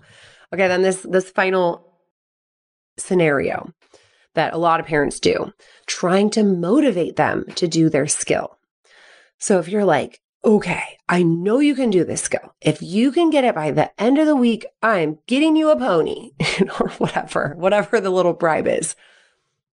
Okay. 0.52 0.68
Then 0.68 0.82
this, 0.82 1.02
this 1.02 1.30
final 1.30 1.88
scenario 2.98 3.72
that 4.34 4.52
a 4.52 4.58
lot 4.58 4.80
of 4.80 4.86
parents 4.86 5.20
do, 5.20 5.52
trying 5.86 6.30
to 6.30 6.42
motivate 6.42 7.16
them 7.16 7.44
to 7.54 7.68
do 7.68 7.88
their 7.88 8.06
skill. 8.06 8.58
So 9.42 9.58
if 9.58 9.66
you're 9.66 9.84
like, 9.84 10.20
okay, 10.44 10.98
I 11.08 11.24
know 11.24 11.58
you 11.58 11.74
can 11.74 11.90
do 11.90 12.04
this 12.04 12.22
skill. 12.22 12.54
If 12.60 12.80
you 12.80 13.10
can 13.10 13.28
get 13.28 13.42
it 13.42 13.56
by 13.56 13.72
the 13.72 13.90
end 14.00 14.18
of 14.18 14.26
the 14.26 14.36
week, 14.36 14.64
I'm 14.84 15.18
getting 15.26 15.56
you 15.56 15.70
a 15.70 15.76
pony 15.76 16.30
or 16.80 16.90
whatever, 16.90 17.56
whatever 17.58 18.00
the 18.00 18.10
little 18.10 18.34
bribe 18.34 18.68
is. 18.68 18.94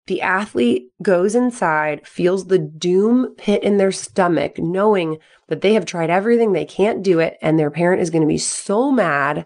The 0.05 0.21
athlete 0.21 0.93
goes 1.01 1.35
inside, 1.35 2.07
feels 2.07 2.47
the 2.47 2.57
doom 2.57 3.35
pit 3.35 3.61
in 3.61 3.75
their 3.75 3.91
stomach, 3.91 4.57
knowing 4.57 5.17
that 5.49 5.59
they 5.59 5.73
have 5.73 5.85
tried 5.85 6.09
everything, 6.09 6.53
they 6.53 6.63
can't 6.63 7.03
do 7.03 7.19
it, 7.19 7.37
and 7.41 7.59
their 7.59 7.69
parent 7.69 8.01
is 8.01 8.09
going 8.09 8.21
to 8.21 8.25
be 8.25 8.37
so 8.37 8.89
mad. 8.89 9.45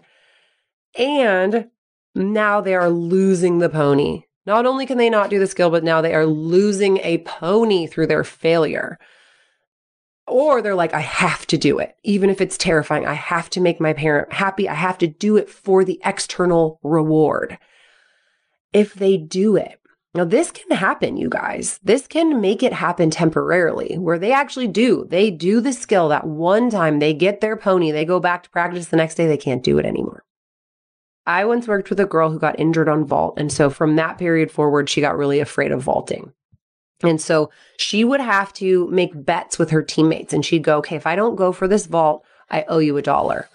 And 0.96 1.68
now 2.14 2.60
they 2.60 2.76
are 2.76 2.90
losing 2.90 3.58
the 3.58 3.68
pony. 3.68 4.22
Not 4.46 4.66
only 4.66 4.86
can 4.86 4.98
they 4.98 5.10
not 5.10 5.30
do 5.30 5.40
the 5.40 5.48
skill, 5.48 5.70
but 5.70 5.82
now 5.82 6.00
they 6.00 6.14
are 6.14 6.26
losing 6.26 6.98
a 6.98 7.18
pony 7.18 7.88
through 7.88 8.06
their 8.06 8.22
failure. 8.22 9.00
Or 10.26 10.62
they're 10.62 10.74
like, 10.74 10.94
I 10.94 11.00
have 11.00 11.46
to 11.48 11.58
do 11.58 11.78
it. 11.78 11.96
Even 12.04 12.30
if 12.30 12.40
it's 12.40 12.56
terrifying, 12.56 13.06
I 13.06 13.14
have 13.14 13.50
to 13.50 13.60
make 13.60 13.80
my 13.80 13.92
parent 13.92 14.32
happy. 14.32 14.68
I 14.68 14.74
have 14.74 14.98
to 14.98 15.06
do 15.06 15.36
it 15.36 15.50
for 15.50 15.84
the 15.84 16.00
external 16.04 16.78
reward. 16.82 17.58
If 18.72 18.94
they 18.94 19.16
do 19.16 19.56
it, 19.56 19.80
now 20.14 20.24
this 20.24 20.50
can 20.50 20.76
happen, 20.76 21.16
you 21.16 21.28
guys. 21.28 21.80
This 21.82 22.06
can 22.06 22.40
make 22.40 22.62
it 22.62 22.72
happen 22.74 23.10
temporarily 23.10 23.96
where 23.98 24.18
they 24.18 24.32
actually 24.32 24.68
do. 24.68 25.06
They 25.08 25.30
do 25.30 25.60
the 25.60 25.72
skill 25.72 26.08
that 26.10 26.26
one 26.26 26.70
time 26.70 26.98
they 26.98 27.14
get 27.14 27.40
their 27.40 27.56
pony, 27.56 27.90
they 27.90 28.04
go 28.04 28.20
back 28.20 28.42
to 28.42 28.50
practice 28.50 28.88
the 28.88 28.96
next 28.96 29.14
day, 29.14 29.26
they 29.26 29.38
can't 29.38 29.64
do 29.64 29.78
it 29.78 29.86
anymore. 29.86 30.24
I 31.24 31.44
once 31.44 31.68
worked 31.68 31.88
with 31.88 32.00
a 32.00 32.06
girl 32.06 32.30
who 32.30 32.38
got 32.38 32.58
injured 32.58 32.88
on 32.88 33.06
vault. 33.06 33.34
And 33.38 33.50
so 33.50 33.70
from 33.70 33.96
that 33.96 34.18
period 34.18 34.50
forward, 34.50 34.90
she 34.90 35.00
got 35.00 35.16
really 35.16 35.40
afraid 35.40 35.72
of 35.72 35.82
vaulting. 35.82 36.32
And 37.02 37.20
so 37.20 37.50
she 37.78 38.04
would 38.04 38.20
have 38.20 38.52
to 38.54 38.88
make 38.90 39.10
bets 39.14 39.58
with 39.58 39.70
her 39.70 39.82
teammates 39.82 40.32
and 40.32 40.44
she'd 40.44 40.62
go, 40.62 40.78
okay, 40.78 40.96
if 40.96 41.06
I 41.06 41.16
don't 41.16 41.36
go 41.36 41.52
for 41.52 41.66
this 41.66 41.86
vault, 41.86 42.24
I 42.50 42.64
owe 42.68 42.78
you 42.78 42.96
a 42.96 43.02
dollar. 43.02 43.48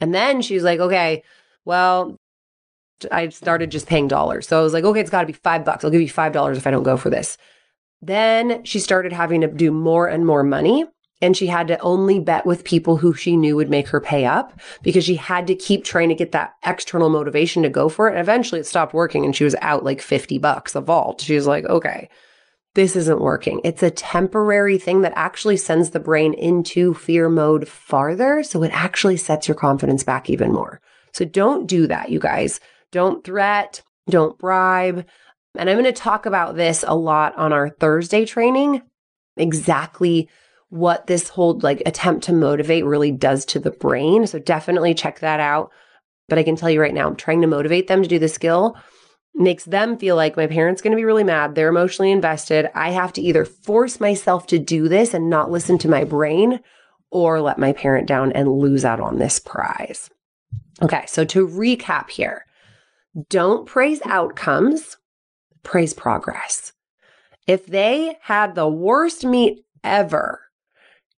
And 0.00 0.14
then 0.14 0.42
she 0.42 0.54
was 0.54 0.64
like, 0.64 0.80
okay, 0.80 1.22
well, 1.64 2.16
I 3.12 3.28
started 3.28 3.70
just 3.70 3.86
paying 3.86 4.08
dollars. 4.08 4.48
So 4.48 4.58
I 4.58 4.62
was 4.62 4.72
like, 4.72 4.84
okay, 4.84 5.00
it's 5.00 5.10
got 5.10 5.20
to 5.20 5.26
be 5.26 5.32
five 5.32 5.64
bucks. 5.64 5.84
I'll 5.84 5.90
give 5.90 6.00
you 6.00 6.08
five 6.08 6.32
dollars 6.32 6.58
if 6.58 6.66
I 6.66 6.70
don't 6.70 6.82
go 6.82 6.96
for 6.96 7.10
this. 7.10 7.36
Then 8.00 8.64
she 8.64 8.78
started 8.78 9.12
having 9.12 9.40
to 9.40 9.48
do 9.48 9.70
more 9.70 10.08
and 10.08 10.26
more 10.26 10.42
money. 10.42 10.84
And 11.20 11.36
she 11.36 11.48
had 11.48 11.66
to 11.66 11.78
only 11.80 12.20
bet 12.20 12.46
with 12.46 12.62
people 12.62 12.96
who 12.96 13.12
she 13.12 13.36
knew 13.36 13.56
would 13.56 13.68
make 13.70 13.88
her 13.88 14.00
pay 14.00 14.24
up 14.24 14.60
because 14.82 15.04
she 15.04 15.16
had 15.16 15.48
to 15.48 15.56
keep 15.56 15.82
trying 15.82 16.08
to 16.10 16.14
get 16.14 16.30
that 16.30 16.54
external 16.64 17.08
motivation 17.08 17.64
to 17.64 17.68
go 17.68 17.88
for 17.88 18.06
it. 18.06 18.12
And 18.12 18.20
eventually 18.20 18.60
it 18.60 18.66
stopped 18.66 18.94
working 18.94 19.24
and 19.24 19.34
she 19.34 19.42
was 19.42 19.56
out 19.60 19.82
like 19.82 20.00
50 20.00 20.38
bucks 20.38 20.76
a 20.76 20.80
vault. 20.80 21.20
She 21.20 21.34
was 21.34 21.48
like, 21.48 21.64
okay, 21.64 22.08
this 22.78 22.94
isn't 22.94 23.20
working. 23.20 23.60
It's 23.64 23.82
a 23.82 23.90
temporary 23.90 24.78
thing 24.78 25.00
that 25.00 25.12
actually 25.16 25.56
sends 25.56 25.90
the 25.90 25.98
brain 25.98 26.32
into 26.32 26.94
fear 26.94 27.28
mode 27.28 27.66
farther. 27.66 28.44
So 28.44 28.62
it 28.62 28.70
actually 28.72 29.16
sets 29.16 29.48
your 29.48 29.56
confidence 29.56 30.04
back 30.04 30.30
even 30.30 30.52
more. 30.52 30.80
So 31.12 31.24
don't 31.24 31.66
do 31.66 31.88
that, 31.88 32.10
you 32.10 32.20
guys. 32.20 32.60
Don't 32.92 33.24
threat, 33.24 33.82
don't 34.08 34.38
bribe. 34.38 35.04
And 35.58 35.68
I'm 35.68 35.74
going 35.74 35.86
to 35.86 35.92
talk 35.92 36.24
about 36.24 36.54
this 36.54 36.84
a 36.86 36.94
lot 36.94 37.36
on 37.36 37.52
our 37.52 37.68
Thursday 37.68 38.24
training. 38.24 38.82
Exactly 39.36 40.28
what 40.68 41.08
this 41.08 41.28
whole 41.28 41.58
like 41.58 41.82
attempt 41.84 42.26
to 42.26 42.32
motivate 42.32 42.84
really 42.84 43.10
does 43.10 43.44
to 43.46 43.58
the 43.58 43.72
brain. 43.72 44.24
So 44.28 44.38
definitely 44.38 44.94
check 44.94 45.18
that 45.18 45.40
out. 45.40 45.72
But 46.28 46.38
I 46.38 46.44
can 46.44 46.54
tell 46.54 46.70
you 46.70 46.80
right 46.80 46.94
now, 46.94 47.08
I'm 47.08 47.16
trying 47.16 47.40
to 47.40 47.48
motivate 47.48 47.88
them 47.88 48.04
to 48.04 48.08
do 48.08 48.20
the 48.20 48.28
skill 48.28 48.76
makes 49.34 49.64
them 49.64 49.96
feel 49.96 50.16
like 50.16 50.36
my 50.36 50.46
parents 50.46 50.82
going 50.82 50.92
to 50.92 50.96
be 50.96 51.04
really 51.04 51.24
mad. 51.24 51.54
They're 51.54 51.68
emotionally 51.68 52.10
invested. 52.10 52.70
I 52.74 52.90
have 52.90 53.12
to 53.14 53.22
either 53.22 53.44
force 53.44 54.00
myself 54.00 54.46
to 54.48 54.58
do 54.58 54.88
this 54.88 55.14
and 55.14 55.30
not 55.30 55.50
listen 55.50 55.78
to 55.78 55.88
my 55.88 56.04
brain 56.04 56.60
or 57.10 57.40
let 57.40 57.58
my 57.58 57.72
parent 57.72 58.06
down 58.06 58.32
and 58.32 58.50
lose 58.50 58.84
out 58.84 59.00
on 59.00 59.18
this 59.18 59.38
prize. 59.38 60.10
Okay. 60.82 61.04
So 61.06 61.24
to 61.26 61.46
recap 61.46 62.10
here, 62.10 62.44
don't 63.28 63.66
praise 63.66 64.00
outcomes, 64.04 64.96
praise 65.62 65.94
progress. 65.94 66.72
If 67.46 67.66
they 67.66 68.18
had 68.20 68.54
the 68.54 68.68
worst 68.68 69.24
meet 69.24 69.64
ever, 69.82 70.42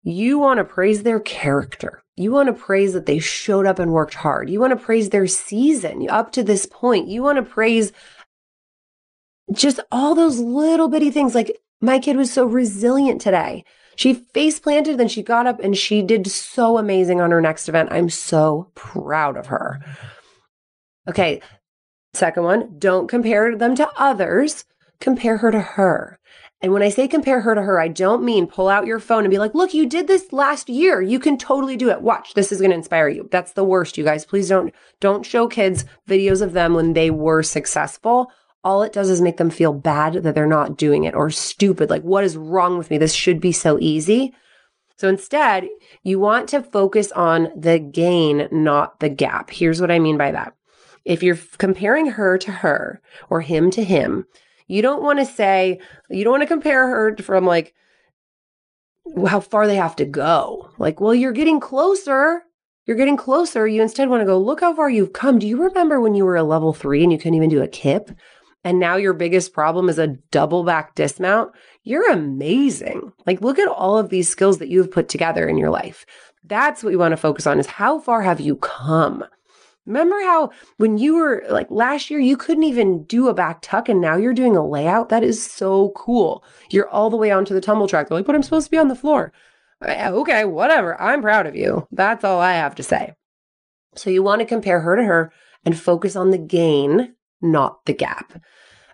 you 0.03 0.39
want 0.39 0.59
to 0.59 0.65
praise 0.65 1.03
their 1.03 1.21
character. 1.21 2.03
You 2.19 2.33
want 2.33 2.49
to 2.49 2.53
praise 2.53 2.93
that 2.95 3.07
they 3.07 3.19
showed 3.19 3.67
up 3.67 3.79
and 3.79 3.93
worked 3.93 4.15
hard. 4.15 4.51
You 4.51 4.61
want 4.61 4.79
to 4.79 4.85
praise 4.85 5.11
their 5.11 5.27
season 5.27 6.09
up 6.11 6.33
to 6.33 6.43
this 6.43 6.67
point. 6.67 7.09
You 7.09 7.23
want 7.23 7.37
to 7.37 7.43
praise 7.43 7.93
just 9.53 9.81
all 9.93 10.15
those 10.15 10.39
little 10.39 10.89
bitty 10.89 11.11
things. 11.11 11.35
Like 11.35 11.59
my 11.81 11.99
kid 11.99 12.17
was 12.17 12.33
so 12.33 12.45
resilient 12.45 13.21
today. 13.21 13.65
She 13.97 14.15
face 14.15 14.61
planted, 14.61 14.99
then 14.99 15.09
she 15.09 15.23
got 15.23 15.47
up 15.47 15.61
and 15.61 15.77
she 15.77 16.03
did 16.03 16.27
so 16.29 16.79
amazing 16.79 17.21
on 17.21 17.31
her 17.31 17.41
next 17.41 17.69
event. 17.69 17.89
I'm 17.93 18.11
so 18.11 18.71
proud 18.75 19.37
of 19.37 19.47
her. 19.47 19.81
Okay. 21.09 21.41
Second 22.15 22.45
one, 22.45 22.79
don't 22.79 23.09
compare 23.09 23.57
them 23.57 23.75
to 23.77 23.89
others. 23.97 24.65
Compare 25.01 25.39
her 25.39 25.51
to 25.51 25.61
her. 25.61 26.18
And 26.61 26.73
when 26.73 26.83
I 26.83 26.89
say 26.89 27.07
compare 27.07 27.41
her 27.43 27.55
to 27.55 27.63
her, 27.63 27.81
I 27.81 27.87
don't 27.87 28.25
mean 28.25 28.49
pull 28.49 28.69
out 28.69 28.87
your 28.87 28.99
phone 28.99 29.25
and 29.25 29.31
be 29.31 29.39
like, 29.39 29.55
look, 29.55 29.75
you 29.75 29.87
did 29.87 30.09
this 30.09 30.33
last 30.33 30.69
year. 30.69 31.01
You 31.01 31.21
can 31.21 31.39
totally 31.39 31.77
do 31.77 31.91
it. 31.91 32.03
Watch. 32.03 32.35
This 32.35 32.51
is 32.51 32.59
going 32.59 32.71
to 32.71 32.77
inspire 32.77 33.09
you. 33.09 33.29
That's 33.31 33.53
the 33.53 33.63
worst, 33.65 33.97
you 33.97 34.03
guys. 34.03 34.25
Please 34.25 34.49
don't, 34.49 34.75
don't 34.99 35.25
show 35.25 35.47
kids 35.47 35.85
videos 36.09 36.43
of 36.43 36.55
them 36.55 36.75
when 36.75 36.95
they 36.95 37.11
were 37.11 37.45
successful. 37.45 38.33
All 38.65 38.83
it 38.83 38.93
does 38.93 39.09
is 39.09 39.21
make 39.21 39.37
them 39.37 39.51
feel 39.51 39.73
bad 39.73 40.15
that 40.15 40.35
they're 40.35 40.47
not 40.47 40.77
doing 40.77 41.05
it 41.05 41.15
or 41.15 41.31
stupid. 41.31 41.91
Like, 41.91 42.03
what 42.03 42.25
is 42.25 42.37
wrong 42.37 42.77
with 42.77 42.91
me? 42.91 42.99
This 42.99 43.15
should 43.15 43.41
be 43.41 43.53
so 43.53 43.79
easy. 43.81 44.35
So 44.97 45.09
instead, 45.09 45.69
you 46.03 46.19
want 46.19 46.49
to 46.49 46.61
focus 46.61 47.13
on 47.13 47.51
the 47.57 47.79
gain, 47.79 48.49
not 48.51 48.99
the 48.99 49.09
gap. 49.09 49.51
Here's 49.51 49.81
what 49.81 49.93
I 49.93 50.01
mean 50.01 50.19
by 50.19 50.33
that. 50.33 50.55
If 51.05 51.23
you're 51.23 51.39
comparing 51.59 52.07
her 52.07 52.37
to 52.39 52.51
her 52.51 53.01
or 53.31 53.43
him 53.43 53.71
to 53.71 53.85
him, 53.85 54.27
you 54.69 54.83
don't 54.83 55.03
want 55.03 55.19
to 55.19 55.27
say, 55.27 55.81
you 56.09 56.23
don't 56.23 56.33
want 56.33 56.43
to 56.43 56.47
compare 56.47 56.87
her 56.87 57.17
from 57.17 57.45
like 57.45 57.75
how 59.27 59.41
far 59.41 59.67
they 59.67 59.77
have 59.77 59.97
to 59.97 60.05
go. 60.05 60.71
Like, 60.79 61.01
well, 61.01 61.15
you're 61.15 61.33
getting 61.33 61.59
closer. 61.59 62.43
You're 62.87 62.97
getting 62.97 63.17
closer. 63.17 63.67
You 63.67 63.83
instead 63.83 64.09
want 64.09 64.21
to 64.21 64.27
go, 64.27 64.39
look 64.39 64.61
how 64.61 64.75
far 64.75 64.89
you've 64.89 65.13
come. 65.13 65.39
Do 65.39 65.49
you 65.49 65.63
remember 65.63 66.01
when 66.01 66.15
you 66.15 66.25
were 66.25 66.37
a 66.37 66.43
level 66.43 66.73
three 66.73 67.03
and 67.03 67.11
you 67.11 67.19
couldn't 67.19 67.35
even 67.35 67.51
do 67.51 67.63
a 67.63 67.69
kip? 67.69 68.11
And 68.65 68.79
now 68.79 68.97
your 68.97 69.15
biggest 69.15 69.53
problem 69.53 69.89
is 69.89 69.99
a 69.99 70.17
double 70.31 70.65
back 70.65 70.95
dismount. 70.95 71.53
You're 71.83 72.11
amazing. 72.11 73.13
Like, 73.27 73.41
look 73.41 73.59
at 73.59 73.69
all 73.69 73.99
of 73.99 74.11
these 74.11 74.29
skills 74.29 74.59
that 74.59 74.69
you've 74.69 74.91
put 74.91 75.09
together 75.09 75.49
in 75.49 75.57
your 75.57 75.71
life. 75.71 76.05
That's 76.45 76.83
what 76.83 76.91
you 76.91 76.99
want 76.99 77.13
to 77.13 77.17
focus 77.17 77.47
on 77.47 77.59
is 77.59 77.67
how 77.67 77.99
far 78.01 78.23
have 78.23 78.41
you 78.41 78.57
come? 78.57 79.25
Remember 79.89 80.21
how 80.21 80.51
when 80.77 80.99
you 80.99 81.17
were 81.17 81.45
like 81.49 81.71
last 81.71 82.11
year, 82.11 82.21
you 82.21 82.37
couldn't 82.37 82.65
even 82.65 83.05
do 83.05 83.29
a 83.29 83.35
back 83.35 83.61
tuck 83.63 83.89
and 83.89 84.01
now 84.01 84.17
you're 84.17 84.35
doing 84.35 84.55
a 84.55 84.65
layout? 84.67 85.09
That 85.09 85.25
is 85.25 85.43
so 85.43 85.93
cool. 85.97 86.45
You're 86.71 86.89
all 86.89 87.09
the 87.09 87.17
way 87.17 87.31
onto 87.31 87.55
the 87.55 87.61
tumble 87.61 87.89
track. 87.89 88.09
They're 88.09 88.19
like, 88.19 88.27
but 88.27 88.35
I'm 88.35 88.43
supposed 88.43 88.67
to 88.67 88.71
be 88.71 88.79
on 88.79 88.89
the 88.89 88.95
floor. 88.95 89.33
Okay, 89.83 90.45
whatever. 90.45 91.01
I'm 91.01 91.23
proud 91.23 91.47
of 91.47 91.57
you. 91.57 91.89
That's 91.91 92.23
all 92.23 92.39
I 92.39 92.53
have 92.53 92.75
to 92.77 92.83
say. 92.83 93.15
So 93.95 94.11
you 94.11 94.23
want 94.23 94.41
to 94.41 94.47
compare 94.47 94.81
her 94.81 94.95
to 94.95 95.05
her 95.05 95.33
and 95.65 95.79
focus 95.79 96.15
on 96.15 96.31
the 96.31 96.39
gain, 96.39 97.15
not 97.41 97.87
the 97.87 97.95
gap. 97.95 98.43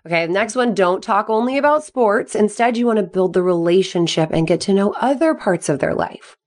Okay, 0.05 0.27
next 0.27 0.55
one, 0.55 0.73
don't 0.73 1.03
talk 1.03 1.29
only 1.29 1.57
about 1.57 1.83
sports. 1.83 2.35
Instead, 2.35 2.77
you 2.77 2.85
want 2.85 2.97
to 2.97 3.03
build 3.03 3.33
the 3.33 3.43
relationship 3.43 4.29
and 4.31 4.47
get 4.47 4.61
to 4.61 4.73
know 4.73 4.93
other 4.93 5.33
parts 5.33 5.67
of 5.67 5.79
their 5.79 5.95
life. 5.95 6.37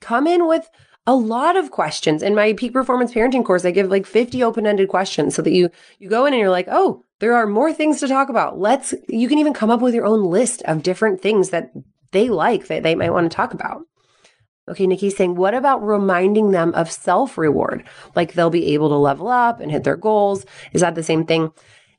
Come 0.00 0.26
in 0.26 0.46
with 0.46 0.68
a 1.08 1.14
lot 1.14 1.56
of 1.56 1.70
questions. 1.70 2.22
In 2.22 2.34
my 2.34 2.52
peak 2.52 2.74
performance 2.74 3.14
parenting 3.14 3.42
course, 3.42 3.64
I 3.64 3.70
give 3.70 3.90
like 3.90 4.04
50 4.04 4.42
open-ended 4.42 4.90
questions 4.90 5.34
so 5.34 5.40
that 5.40 5.52
you 5.52 5.70
you 5.98 6.06
go 6.10 6.26
in 6.26 6.34
and 6.34 6.40
you're 6.40 6.50
like, 6.50 6.68
"Oh, 6.70 7.02
there 7.18 7.34
are 7.34 7.46
more 7.46 7.72
things 7.72 7.98
to 8.00 8.08
talk 8.08 8.28
about. 8.28 8.58
Let's 8.58 8.92
you 9.08 9.26
can 9.26 9.38
even 9.38 9.54
come 9.54 9.70
up 9.70 9.80
with 9.80 9.94
your 9.94 10.04
own 10.04 10.22
list 10.24 10.62
of 10.64 10.82
different 10.82 11.22
things 11.22 11.48
that 11.48 11.72
they 12.12 12.28
like 12.28 12.66
that 12.66 12.82
they 12.82 12.94
might 12.94 13.12
want 13.12 13.30
to 13.30 13.34
talk 13.34 13.54
about." 13.54 13.84
Okay, 14.68 14.86
Nikki's 14.86 15.16
saying, 15.16 15.34
what 15.34 15.54
about 15.54 15.82
reminding 15.82 16.50
them 16.50 16.74
of 16.74 16.92
self 16.92 17.38
reward? 17.38 17.84
Like 18.14 18.34
they'll 18.34 18.50
be 18.50 18.74
able 18.74 18.90
to 18.90 18.96
level 18.96 19.28
up 19.28 19.60
and 19.60 19.72
hit 19.72 19.84
their 19.84 19.96
goals. 19.96 20.44
Is 20.74 20.82
that 20.82 20.94
the 20.94 21.02
same 21.02 21.24
thing? 21.24 21.52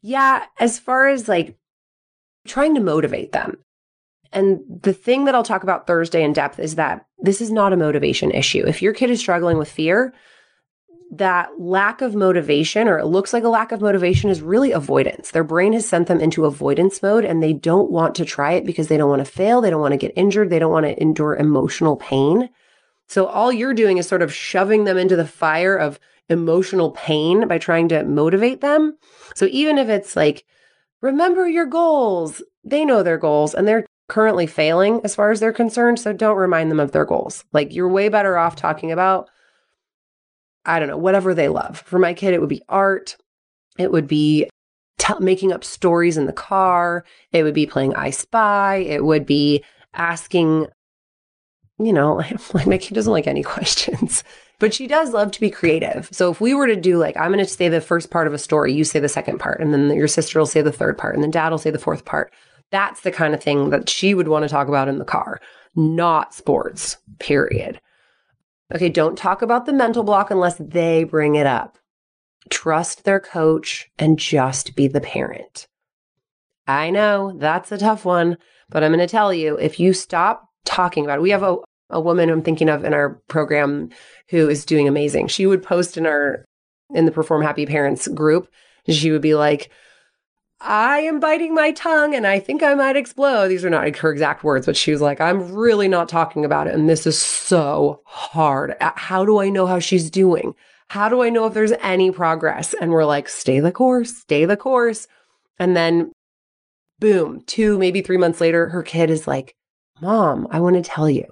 Yeah, 0.04 0.45
as 0.60 0.78
far 0.78 1.08
as 1.08 1.28
like 1.28 1.58
trying 2.48 2.76
to 2.76 2.82
motivate 2.82 3.32
them. 3.32 3.58
And 4.32 4.60
the 4.82 4.94
thing 4.94 5.26
that 5.26 5.36
I'll 5.36 5.44
talk 5.44 5.63
about 5.63 5.88
Thursday 5.88 6.24
in 6.24 6.34
depth 6.34 6.60
is 6.60 6.76
that 6.76 7.06
this 7.20 7.42
is 7.42 7.52
not 7.52 7.74
a 7.74 7.78
motivation 7.78 8.32
issue. 8.32 8.63
If 8.65 8.82
your 8.82 8.94
kid 8.94 9.10
is 9.10 9.20
struggling 9.20 9.58
with 9.58 9.72
fear, 9.72 10.13
that 11.12 11.50
lack 11.60 12.02
of 12.02 12.13
motivation, 12.13 12.88
or 12.88 13.00
it 13.00 13.08
looks 13.08 13.34
like 13.34 13.44
a 13.44 13.50
lack 13.50 13.72
of 13.72 13.82
motivation, 13.82 14.30
is 14.30 14.42
really 14.42 14.72
avoidance. 14.72 15.32
Their 15.32 15.44
brain 15.44 15.74
has 15.74 15.89
sent 15.89 16.08
them 16.08 16.22
into 16.22 16.46
avoidance 16.46 17.02
mode 17.02 17.26
and 17.26 17.42
they 17.42 17.54
don't 17.54 17.89
want 17.89 18.13
to 18.15 18.26
try 18.26 18.54
it 18.54 18.65
because 18.65 18.88
they 18.88 18.98
don't 18.98 19.10
want 19.10 19.26
to 19.26 19.32
fail. 19.32 19.62
They 19.62 19.72
don't 19.72 19.82
want 19.82 19.94
to 19.94 19.98
get 19.98 20.13
injured. 20.15 20.52
They 20.52 20.60
don't 20.60 20.72
want 20.72 20.86
to 20.86 21.02
endure 21.02 21.36
emotional 21.36 21.96
pain. 21.96 22.50
So 23.08 23.26
all 23.26 23.52
you're 23.52 23.74
doing 23.74 23.98
is 23.98 24.08
sort 24.08 24.22
of 24.22 24.32
shoving 24.32 24.84
them 24.84 25.00
into 25.00 25.15
the 25.15 25.26
fire 25.26 25.76
of 25.76 26.00
emotional 26.30 26.92
pain 26.92 27.48
by 27.48 27.58
trying 27.58 27.89
to 27.89 28.04
motivate 28.04 28.62
them. 28.62 28.96
So 29.34 29.48
even 29.50 29.80
if 29.80 29.89
it's 29.89 30.15
like, 30.15 30.46
remember 31.02 31.50
your 31.50 31.65
goals, 31.65 32.44
they 32.63 32.86
know 32.86 33.02
their 33.02 33.18
goals 33.18 33.56
and 33.56 33.68
they're 33.68 33.86
currently 34.10 34.48
failing 34.48 35.00
as 35.04 35.15
far 35.15 35.32
as 35.32 35.39
they're 35.39 35.54
concerned. 35.54 36.00
So 36.00 36.12
don't 36.12 36.36
remind 36.36 36.69
them 36.69 36.80
of 36.80 36.91
their 36.91 37.06
goals. 37.06 37.45
Like 37.54 37.74
you're 37.74 37.88
way 37.88 38.10
better 38.10 38.38
off 38.38 38.56
talking 38.56 38.91
about, 38.91 39.30
I 40.65 40.80
don't 40.80 40.89
know, 40.89 40.98
whatever 40.98 41.34
they 41.34 41.48
love. 41.48 41.80
For 41.86 42.00
my 42.00 42.13
kid, 42.13 42.34
it 42.34 42.41
would 42.41 42.50
be 42.50 42.63
art. 42.67 43.15
It 43.78 43.91
would 43.91 44.08
be 44.08 44.50
t- 44.98 45.13
making 45.19 45.54
up 45.54 45.63
stories 45.63 46.17
in 46.17 46.26
the 46.26 46.34
car. 46.34 47.06
It 47.32 47.43
would 47.43 47.54
be 47.54 47.65
playing 47.65 47.95
I 47.95 48.10
Spy. 48.10 48.78
It 48.78 49.06
would 49.06 49.26
be 49.26 49.63
asking, 49.93 50.67
you 51.78 51.93
know, 51.93 52.15
like 52.54 52.67
my 52.67 52.78
kid 52.78 52.95
doesn't 52.95 53.13
like 53.13 53.28
any 53.28 53.43
questions, 53.56 54.24
but 54.60 54.74
she 54.74 54.88
does 54.88 55.13
love 55.13 55.32
to 55.32 55.39
be 55.39 55.50
creative. 55.50 56.10
So 56.12 56.32
if 56.32 56.41
we 56.41 56.54
were 56.54 56.67
to 56.67 56.76
do 56.76 56.98
like, 56.98 57.15
I'm 57.15 57.32
going 57.32 57.39
to 57.39 57.45
say 57.45 57.69
the 57.69 57.80
first 57.80 58.10
part 58.10 58.28
of 58.28 58.34
a 58.34 58.39
story, 58.39 58.74
you 58.74 58.84
say 58.84 59.00
the 59.00 59.08
second 59.08 59.39
part, 59.39 59.62
and 59.62 59.74
then 59.74 59.89
your 59.95 60.08
sister 60.08 60.39
will 60.39 60.45
say 60.45 60.62
the 60.62 60.72
third 60.72 60.98
part, 60.98 61.15
and 61.15 61.24
then 61.24 61.32
dad 61.32 61.50
will 61.50 61.58
say 61.58 61.72
the 61.72 61.80
fourth 61.80 62.06
part. 62.06 62.34
That's 62.71 63.01
the 63.01 63.12
kind 63.12 63.34
of 63.34 63.41
thing 63.41 63.71
that 63.71 63.89
she 63.89 64.13
would 64.13 64.27
want 64.27 64.43
to 64.43 64.49
talk 64.49 64.67
about 64.67 64.88
in 64.88 64.99
the 64.99 65.05
car, 65.05 65.39
not 65.75 66.34
sports, 66.34 66.97
period. 67.19 67.79
Okay, 68.73 68.89
don't 68.89 69.17
talk 69.17 69.41
about 69.41 69.65
the 69.65 69.73
mental 69.73 70.03
block 70.03 70.29
unless 70.29 70.58
they 70.58 71.03
bring 71.03 71.36
it 71.36 71.47
up. 71.47 71.77
Trust 72.49 73.03
their 73.03 73.19
coach 73.19 73.89
and 73.97 74.19
just 74.19 74.75
be 74.75 74.88
the 74.88 75.01
parent. 75.01 75.67
I 76.67 76.91
know 76.91 77.34
that's 77.36 77.71
a 77.71 77.79
tough 77.79 78.05
one, 78.05 78.38
but 78.69 78.84
I'm 78.84 78.91
going 78.91 78.99
to 78.99 79.08
tell 79.08 79.34
you 79.34 79.58
if 79.58 79.79
you 79.79 79.91
stop 79.93 80.47
talking 80.65 81.03
about 81.03 81.17
it, 81.17 81.23
we 81.23 81.32
have 81.32 81.41
a, 81.41 81.58
a 81.89 81.99
woman 81.99 82.29
I'm 82.29 82.43
thinking 82.43 82.69
of 82.69 82.84
in 82.84 82.93
our 82.93 83.19
program 83.27 83.89
who 84.29 84.47
is 84.47 84.65
doing 84.65 84.88
amazing. 84.88 85.27
She 85.29 85.47
would 85.47 85.63
post 85.63 85.97
in 85.97 86.05
our, 86.05 86.45
in 86.93 87.05
the 87.05 87.12
Perform 87.12 87.41
Happy 87.41 87.65
Parents 87.65 88.08
group, 88.08 88.47
she 88.88 89.10
would 89.10 89.21
be 89.21 89.34
like, 89.34 89.71
I 90.62 91.00
am 91.02 91.22
biting 91.22 91.54
my 91.54 91.72
tongue 91.72 92.13
and 92.13 92.28
I 92.28 92.39
think 92.39 92.63
I 92.63 92.74
might 92.74 92.98
explode. 92.98 93.48
These 93.48 93.63
are 93.63 93.69
not 93.69 93.95
her 93.95 94.12
exact 94.12 94.43
words, 94.43 94.65
but 94.65 94.76
she 94.76 94.91
was 94.91 95.00
like, 95.00 95.22
I'm 95.22 95.54
really 95.54 95.88
not 95.88 96.10
talking 96.10 96.43
about 96.43 96.67
it. 96.67 96.74
And 96.74 96.89
this 96.89 97.08
is 97.08 97.19
so 97.19 98.02
hard. 98.06 98.76
Uh, 98.82 98.91
how 98.95 99.26
do 99.26 99.39
I 99.39 99.50
know 99.50 99.65
how 99.67 99.80
she's 99.80 100.10
doing? 100.10 100.54
How 100.89 101.08
do 101.08 101.22
I 101.22 101.30
know 101.30 101.45
if 101.45 101.54
there's 101.54 101.72
any 101.82 102.12
progress? 102.12 102.74
And 102.74 102.91
we're 102.91 103.06
like, 103.06 103.30
stay 103.30 103.62
the 103.62 103.72
course, 103.72 104.17
stay 104.17 104.45
the 104.45 104.58
course. 104.58 105.08
And 105.60 105.78
then 105.78 106.12
boom, 107.00 107.41
two, 107.45 107.78
maybe 107.78 108.02
three 108.02 108.17
months 108.17 108.41
later, 108.41 108.67
her 108.69 108.84
kid 108.84 109.10
is 109.10 109.28
like, 109.28 109.56
Mom, 110.02 110.48
I 110.52 110.60
want 110.60 110.76
to 110.76 110.82
tell 110.82 111.10
you. 111.10 111.26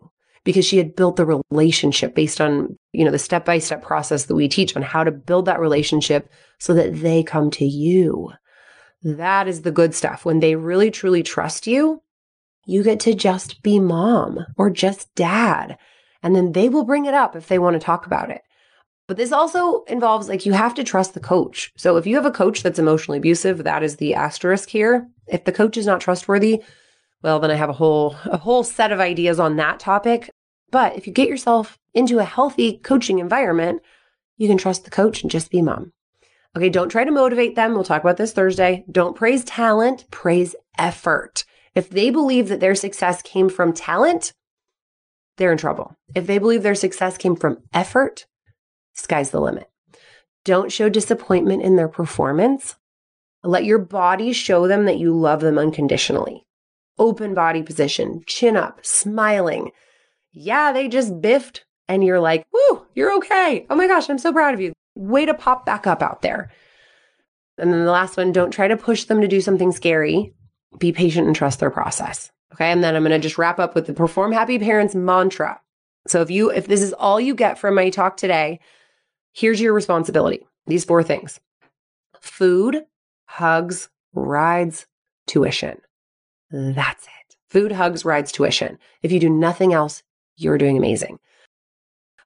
Because 0.46 0.66
she 0.66 0.78
had 0.78 0.96
built 0.96 1.18
the 1.18 1.42
relationship 1.52 2.16
based 2.16 2.40
on, 2.40 2.78
you 2.94 3.04
know, 3.04 3.12
the 3.12 3.20
step 3.20 3.44
by 3.44 3.60
step 3.60 3.82
process 3.84 4.26
that 4.26 4.36
we 4.36 4.48
teach 4.48 4.78
on 4.78 4.82
how 4.82 5.04
to 5.04 5.12
build 5.12 5.46
that 5.46 5.60
relationship 5.60 6.32
so 6.58 6.74
that 6.74 7.02
they 7.02 7.22
come 7.22 7.52
to 7.52 7.66
you 7.66 8.32
that 9.16 9.48
is 9.48 9.62
the 9.62 9.72
good 9.72 9.96
stuff. 9.96 10.26
When 10.26 10.40
they 10.40 10.56
really 10.56 10.92
truly 10.92 11.24
trust 11.24 11.68
you, 11.68 12.02
you 12.66 12.84
get 12.84 13.00
to 13.02 13.14
just 13.14 13.64
be 13.64 13.80
mom 13.80 14.46
or 14.58 14.70
just 14.70 15.14
dad. 15.16 15.78
And 16.22 16.36
then 16.36 16.52
they 16.52 16.68
will 16.68 16.84
bring 16.84 17.06
it 17.06 17.14
up 17.14 17.36
if 17.36 17.48
they 17.48 17.60
want 17.60 17.76
to 17.76 17.80
talk 17.80 18.06
about 18.06 18.30
it. 18.30 18.42
But 19.08 19.16
this 19.16 19.32
also 19.32 19.84
involves 19.84 20.28
like 20.28 20.46
you 20.46 20.52
have 20.52 20.74
to 20.76 20.84
trust 20.84 21.14
the 21.14 21.22
coach. 21.22 21.72
So 21.78 21.96
if 21.96 22.06
you 22.06 22.16
have 22.16 22.26
a 22.26 22.32
coach 22.32 22.62
that's 22.62 22.80
emotionally 22.80 23.20
abusive, 23.20 23.64
that 23.64 23.84
is 23.84 23.96
the 23.96 24.16
asterisk 24.16 24.70
here. 24.70 25.08
If 25.28 25.46
the 25.46 25.54
coach 25.54 25.78
is 25.78 25.86
not 25.86 26.02
trustworthy, 26.02 26.62
well 27.24 27.40
then 27.40 27.50
I 27.50 27.56
have 27.56 27.70
a 27.70 27.74
whole 27.74 28.18
a 28.26 28.38
whole 28.38 28.66
set 28.66 28.92
of 28.92 29.00
ideas 29.00 29.40
on 29.40 29.56
that 29.56 29.80
topic. 29.80 30.30
But 30.70 30.98
if 30.98 31.08
you 31.08 31.14
get 31.14 31.30
yourself 31.30 31.78
into 31.94 32.20
a 32.20 32.26
healthy 32.26 32.80
coaching 32.80 33.20
environment, 33.20 33.82
you 34.36 34.50
can 34.50 34.58
trust 34.58 34.84
the 34.84 34.92
coach 34.92 35.22
and 35.22 35.32
just 35.32 35.50
be 35.50 35.62
mom. 35.62 35.94
Okay, 36.56 36.70
don't 36.70 36.90
try 36.90 37.04
to 37.04 37.12
motivate 37.12 37.56
them. 37.56 37.74
We'll 37.74 37.84
talk 37.84 38.02
about 38.02 38.18
this 38.18 38.34
Thursday. 38.34 38.84
Don't 38.90 39.16
praise 39.16 39.44
talent, 39.44 40.10
praise 40.10 40.56
effort. 40.78 41.44
If 41.76 41.90
they 41.90 42.10
believe 42.10 42.48
that 42.50 42.60
their 42.60 42.76
success 42.76 43.22
came 43.22 43.50
from 43.50 43.74
talent, 43.74 44.34
they're 45.38 45.52
in 45.52 45.58
trouble. 45.60 45.96
If 46.16 46.26
they 46.26 46.40
believe 46.40 46.64
their 46.64 46.74
success 46.74 47.18
came 47.18 47.36
from 47.36 47.60
effort, 47.74 48.26
sky's 48.94 49.30
the 49.30 49.40
limit. 49.40 49.70
Don't 50.44 50.72
show 50.72 50.90
disappointment 50.90 51.62
in 51.62 51.76
their 51.76 51.88
performance. 51.88 52.76
Let 53.44 53.66
your 53.66 53.78
body 53.78 54.34
show 54.34 54.68
them 54.68 54.86
that 54.86 54.98
you 54.98 55.14
love 55.14 55.42
them 55.42 55.60
unconditionally. 55.60 56.46
Open 56.98 57.36
body 57.36 57.62
position, 57.62 58.24
chin 58.26 58.58
up, 58.58 58.84
smiling. 58.84 59.72
Yeah, 60.32 60.72
they 60.72 60.88
just 60.88 61.22
biffed, 61.22 61.66
and 61.88 62.04
you're 62.04 62.20
like, 62.20 62.48
woo, 62.52 62.88
you're 62.96 63.16
okay. 63.18 63.68
Oh 63.70 63.76
my 63.76 63.88
gosh, 63.88 64.10
I'm 64.10 64.18
so 64.18 64.34
proud 64.34 64.56
of 64.56 64.62
you 64.62 64.74
way 64.98 65.26
to 65.26 65.34
pop 65.34 65.66
back 65.66 65.88
up 65.88 66.02
out 66.02 66.22
there. 66.22 66.52
And 67.58 67.72
then 67.72 67.86
the 67.86 67.92
last 67.92 68.18
one, 68.18 68.32
don't 68.32 68.52
try 68.52 68.68
to 68.68 68.78
push 68.78 69.06
them 69.06 69.22
to 69.22 69.28
do 69.28 69.42
something 69.42 69.72
scary. 69.72 70.34
Be 70.78 70.92
patient 70.92 71.28
and 71.28 71.36
trust 71.36 71.60
their 71.60 71.72
process. 71.72 72.32
Okay. 72.54 72.72
And 72.72 72.84
then 72.84 72.96
I'm 72.96 73.04
going 73.04 73.12
to 73.12 73.20
just 73.20 73.38
wrap 73.38 73.60
up 73.60 73.76
with 73.76 73.88
the 73.88 73.94
perform 73.94 74.32
happy 74.32 74.60
parents 74.60 74.96
mantra. 74.96 75.60
So 76.08 76.22
if 76.22 76.32
you, 76.32 76.52
if 76.52 76.68
this 76.68 76.82
is 76.82 76.94
all 76.94 77.20
you 77.20 77.36
get 77.36 77.60
from 77.60 77.76
my 77.76 77.90
talk 77.90 78.18
today, 78.18 78.60
here's 79.34 79.60
your 79.60 79.74
responsibility. 79.74 80.46
These 80.66 80.86
four 80.86 81.04
things 81.04 81.40
food, 82.22 82.86
hugs, 83.26 83.90
rides, 84.14 84.86
tuition. 85.26 85.80
That's 86.52 87.06
it. 87.06 87.36
Food, 87.50 87.72
hugs, 87.72 88.06
rides, 88.06 88.32
tuition. 88.32 88.78
If 89.02 89.12
you 89.12 89.20
do 89.20 89.30
nothing 89.30 89.74
else, 89.74 90.04
you're 90.36 90.58
doing 90.58 90.78
amazing. 90.78 91.20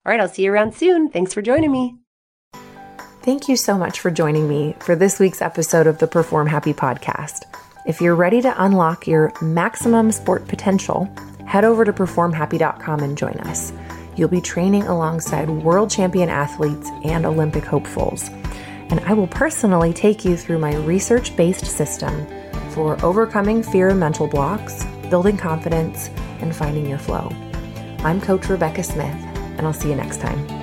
All 0.06 0.12
right. 0.12 0.20
I'll 0.20 0.30
see 0.30 0.44
you 0.44 0.54
around 0.54 0.74
soon. 0.74 1.10
Thanks 1.10 1.34
for 1.34 1.42
joining 1.42 1.72
me. 1.72 2.01
Thank 3.24 3.48
you 3.48 3.56
so 3.56 3.78
much 3.78 4.00
for 4.00 4.10
joining 4.10 4.50
me 4.50 4.76
for 4.80 4.96
this 4.96 5.20
week's 5.20 5.44
episode 5.44 5.86
of 5.86 6.00
the 6.00 6.08
Perform 6.08 6.48
Happy 6.48 6.74
podcast. 6.74 7.44
If 7.86 8.02
you're 8.02 8.16
ready 8.16 8.42
to 8.42 8.64
unlock 8.64 9.06
your 9.06 9.32
maximum 9.44 10.12
sport 10.12 10.48
potential, 10.48 11.08
head 11.46 11.64
over 11.64 11.86
to 11.86 11.94
performhappy.com 11.94 13.02
and 13.02 13.16
join 13.16 13.38
us. 13.42 13.74
You'll 14.16 14.28
be 14.28 14.42
training 14.42 14.88
alongside 14.88 15.52
world 15.52 15.92
champion 15.92 16.30
athletes 16.30 16.90
and 17.04 17.28
Olympic 17.28 17.64
hopefuls. 17.64 18.28
And 18.90 19.00
I 19.02 19.14
will 19.14 19.28
personally 19.28 19.94
take 19.94 20.26
you 20.26 20.36
through 20.36 20.58
my 20.58 20.76
research 20.78 21.36
based 21.36 21.68
system 21.68 22.26
for 22.72 23.00
overcoming 23.06 23.62
fear 23.62 23.90
and 23.90 24.00
mental 24.00 24.28
blocks, 24.28 24.84
building 25.12 25.38
confidence, 25.38 26.10
and 26.40 26.56
finding 26.56 26.90
your 26.90 26.98
flow. 26.98 27.30
I'm 28.00 28.20
Coach 28.20 28.50
Rebecca 28.50 28.82
Smith, 28.82 29.16
and 29.58 29.62
I'll 29.62 29.74
see 29.74 29.90
you 29.90 29.96
next 29.96 30.22
time. 30.22 30.61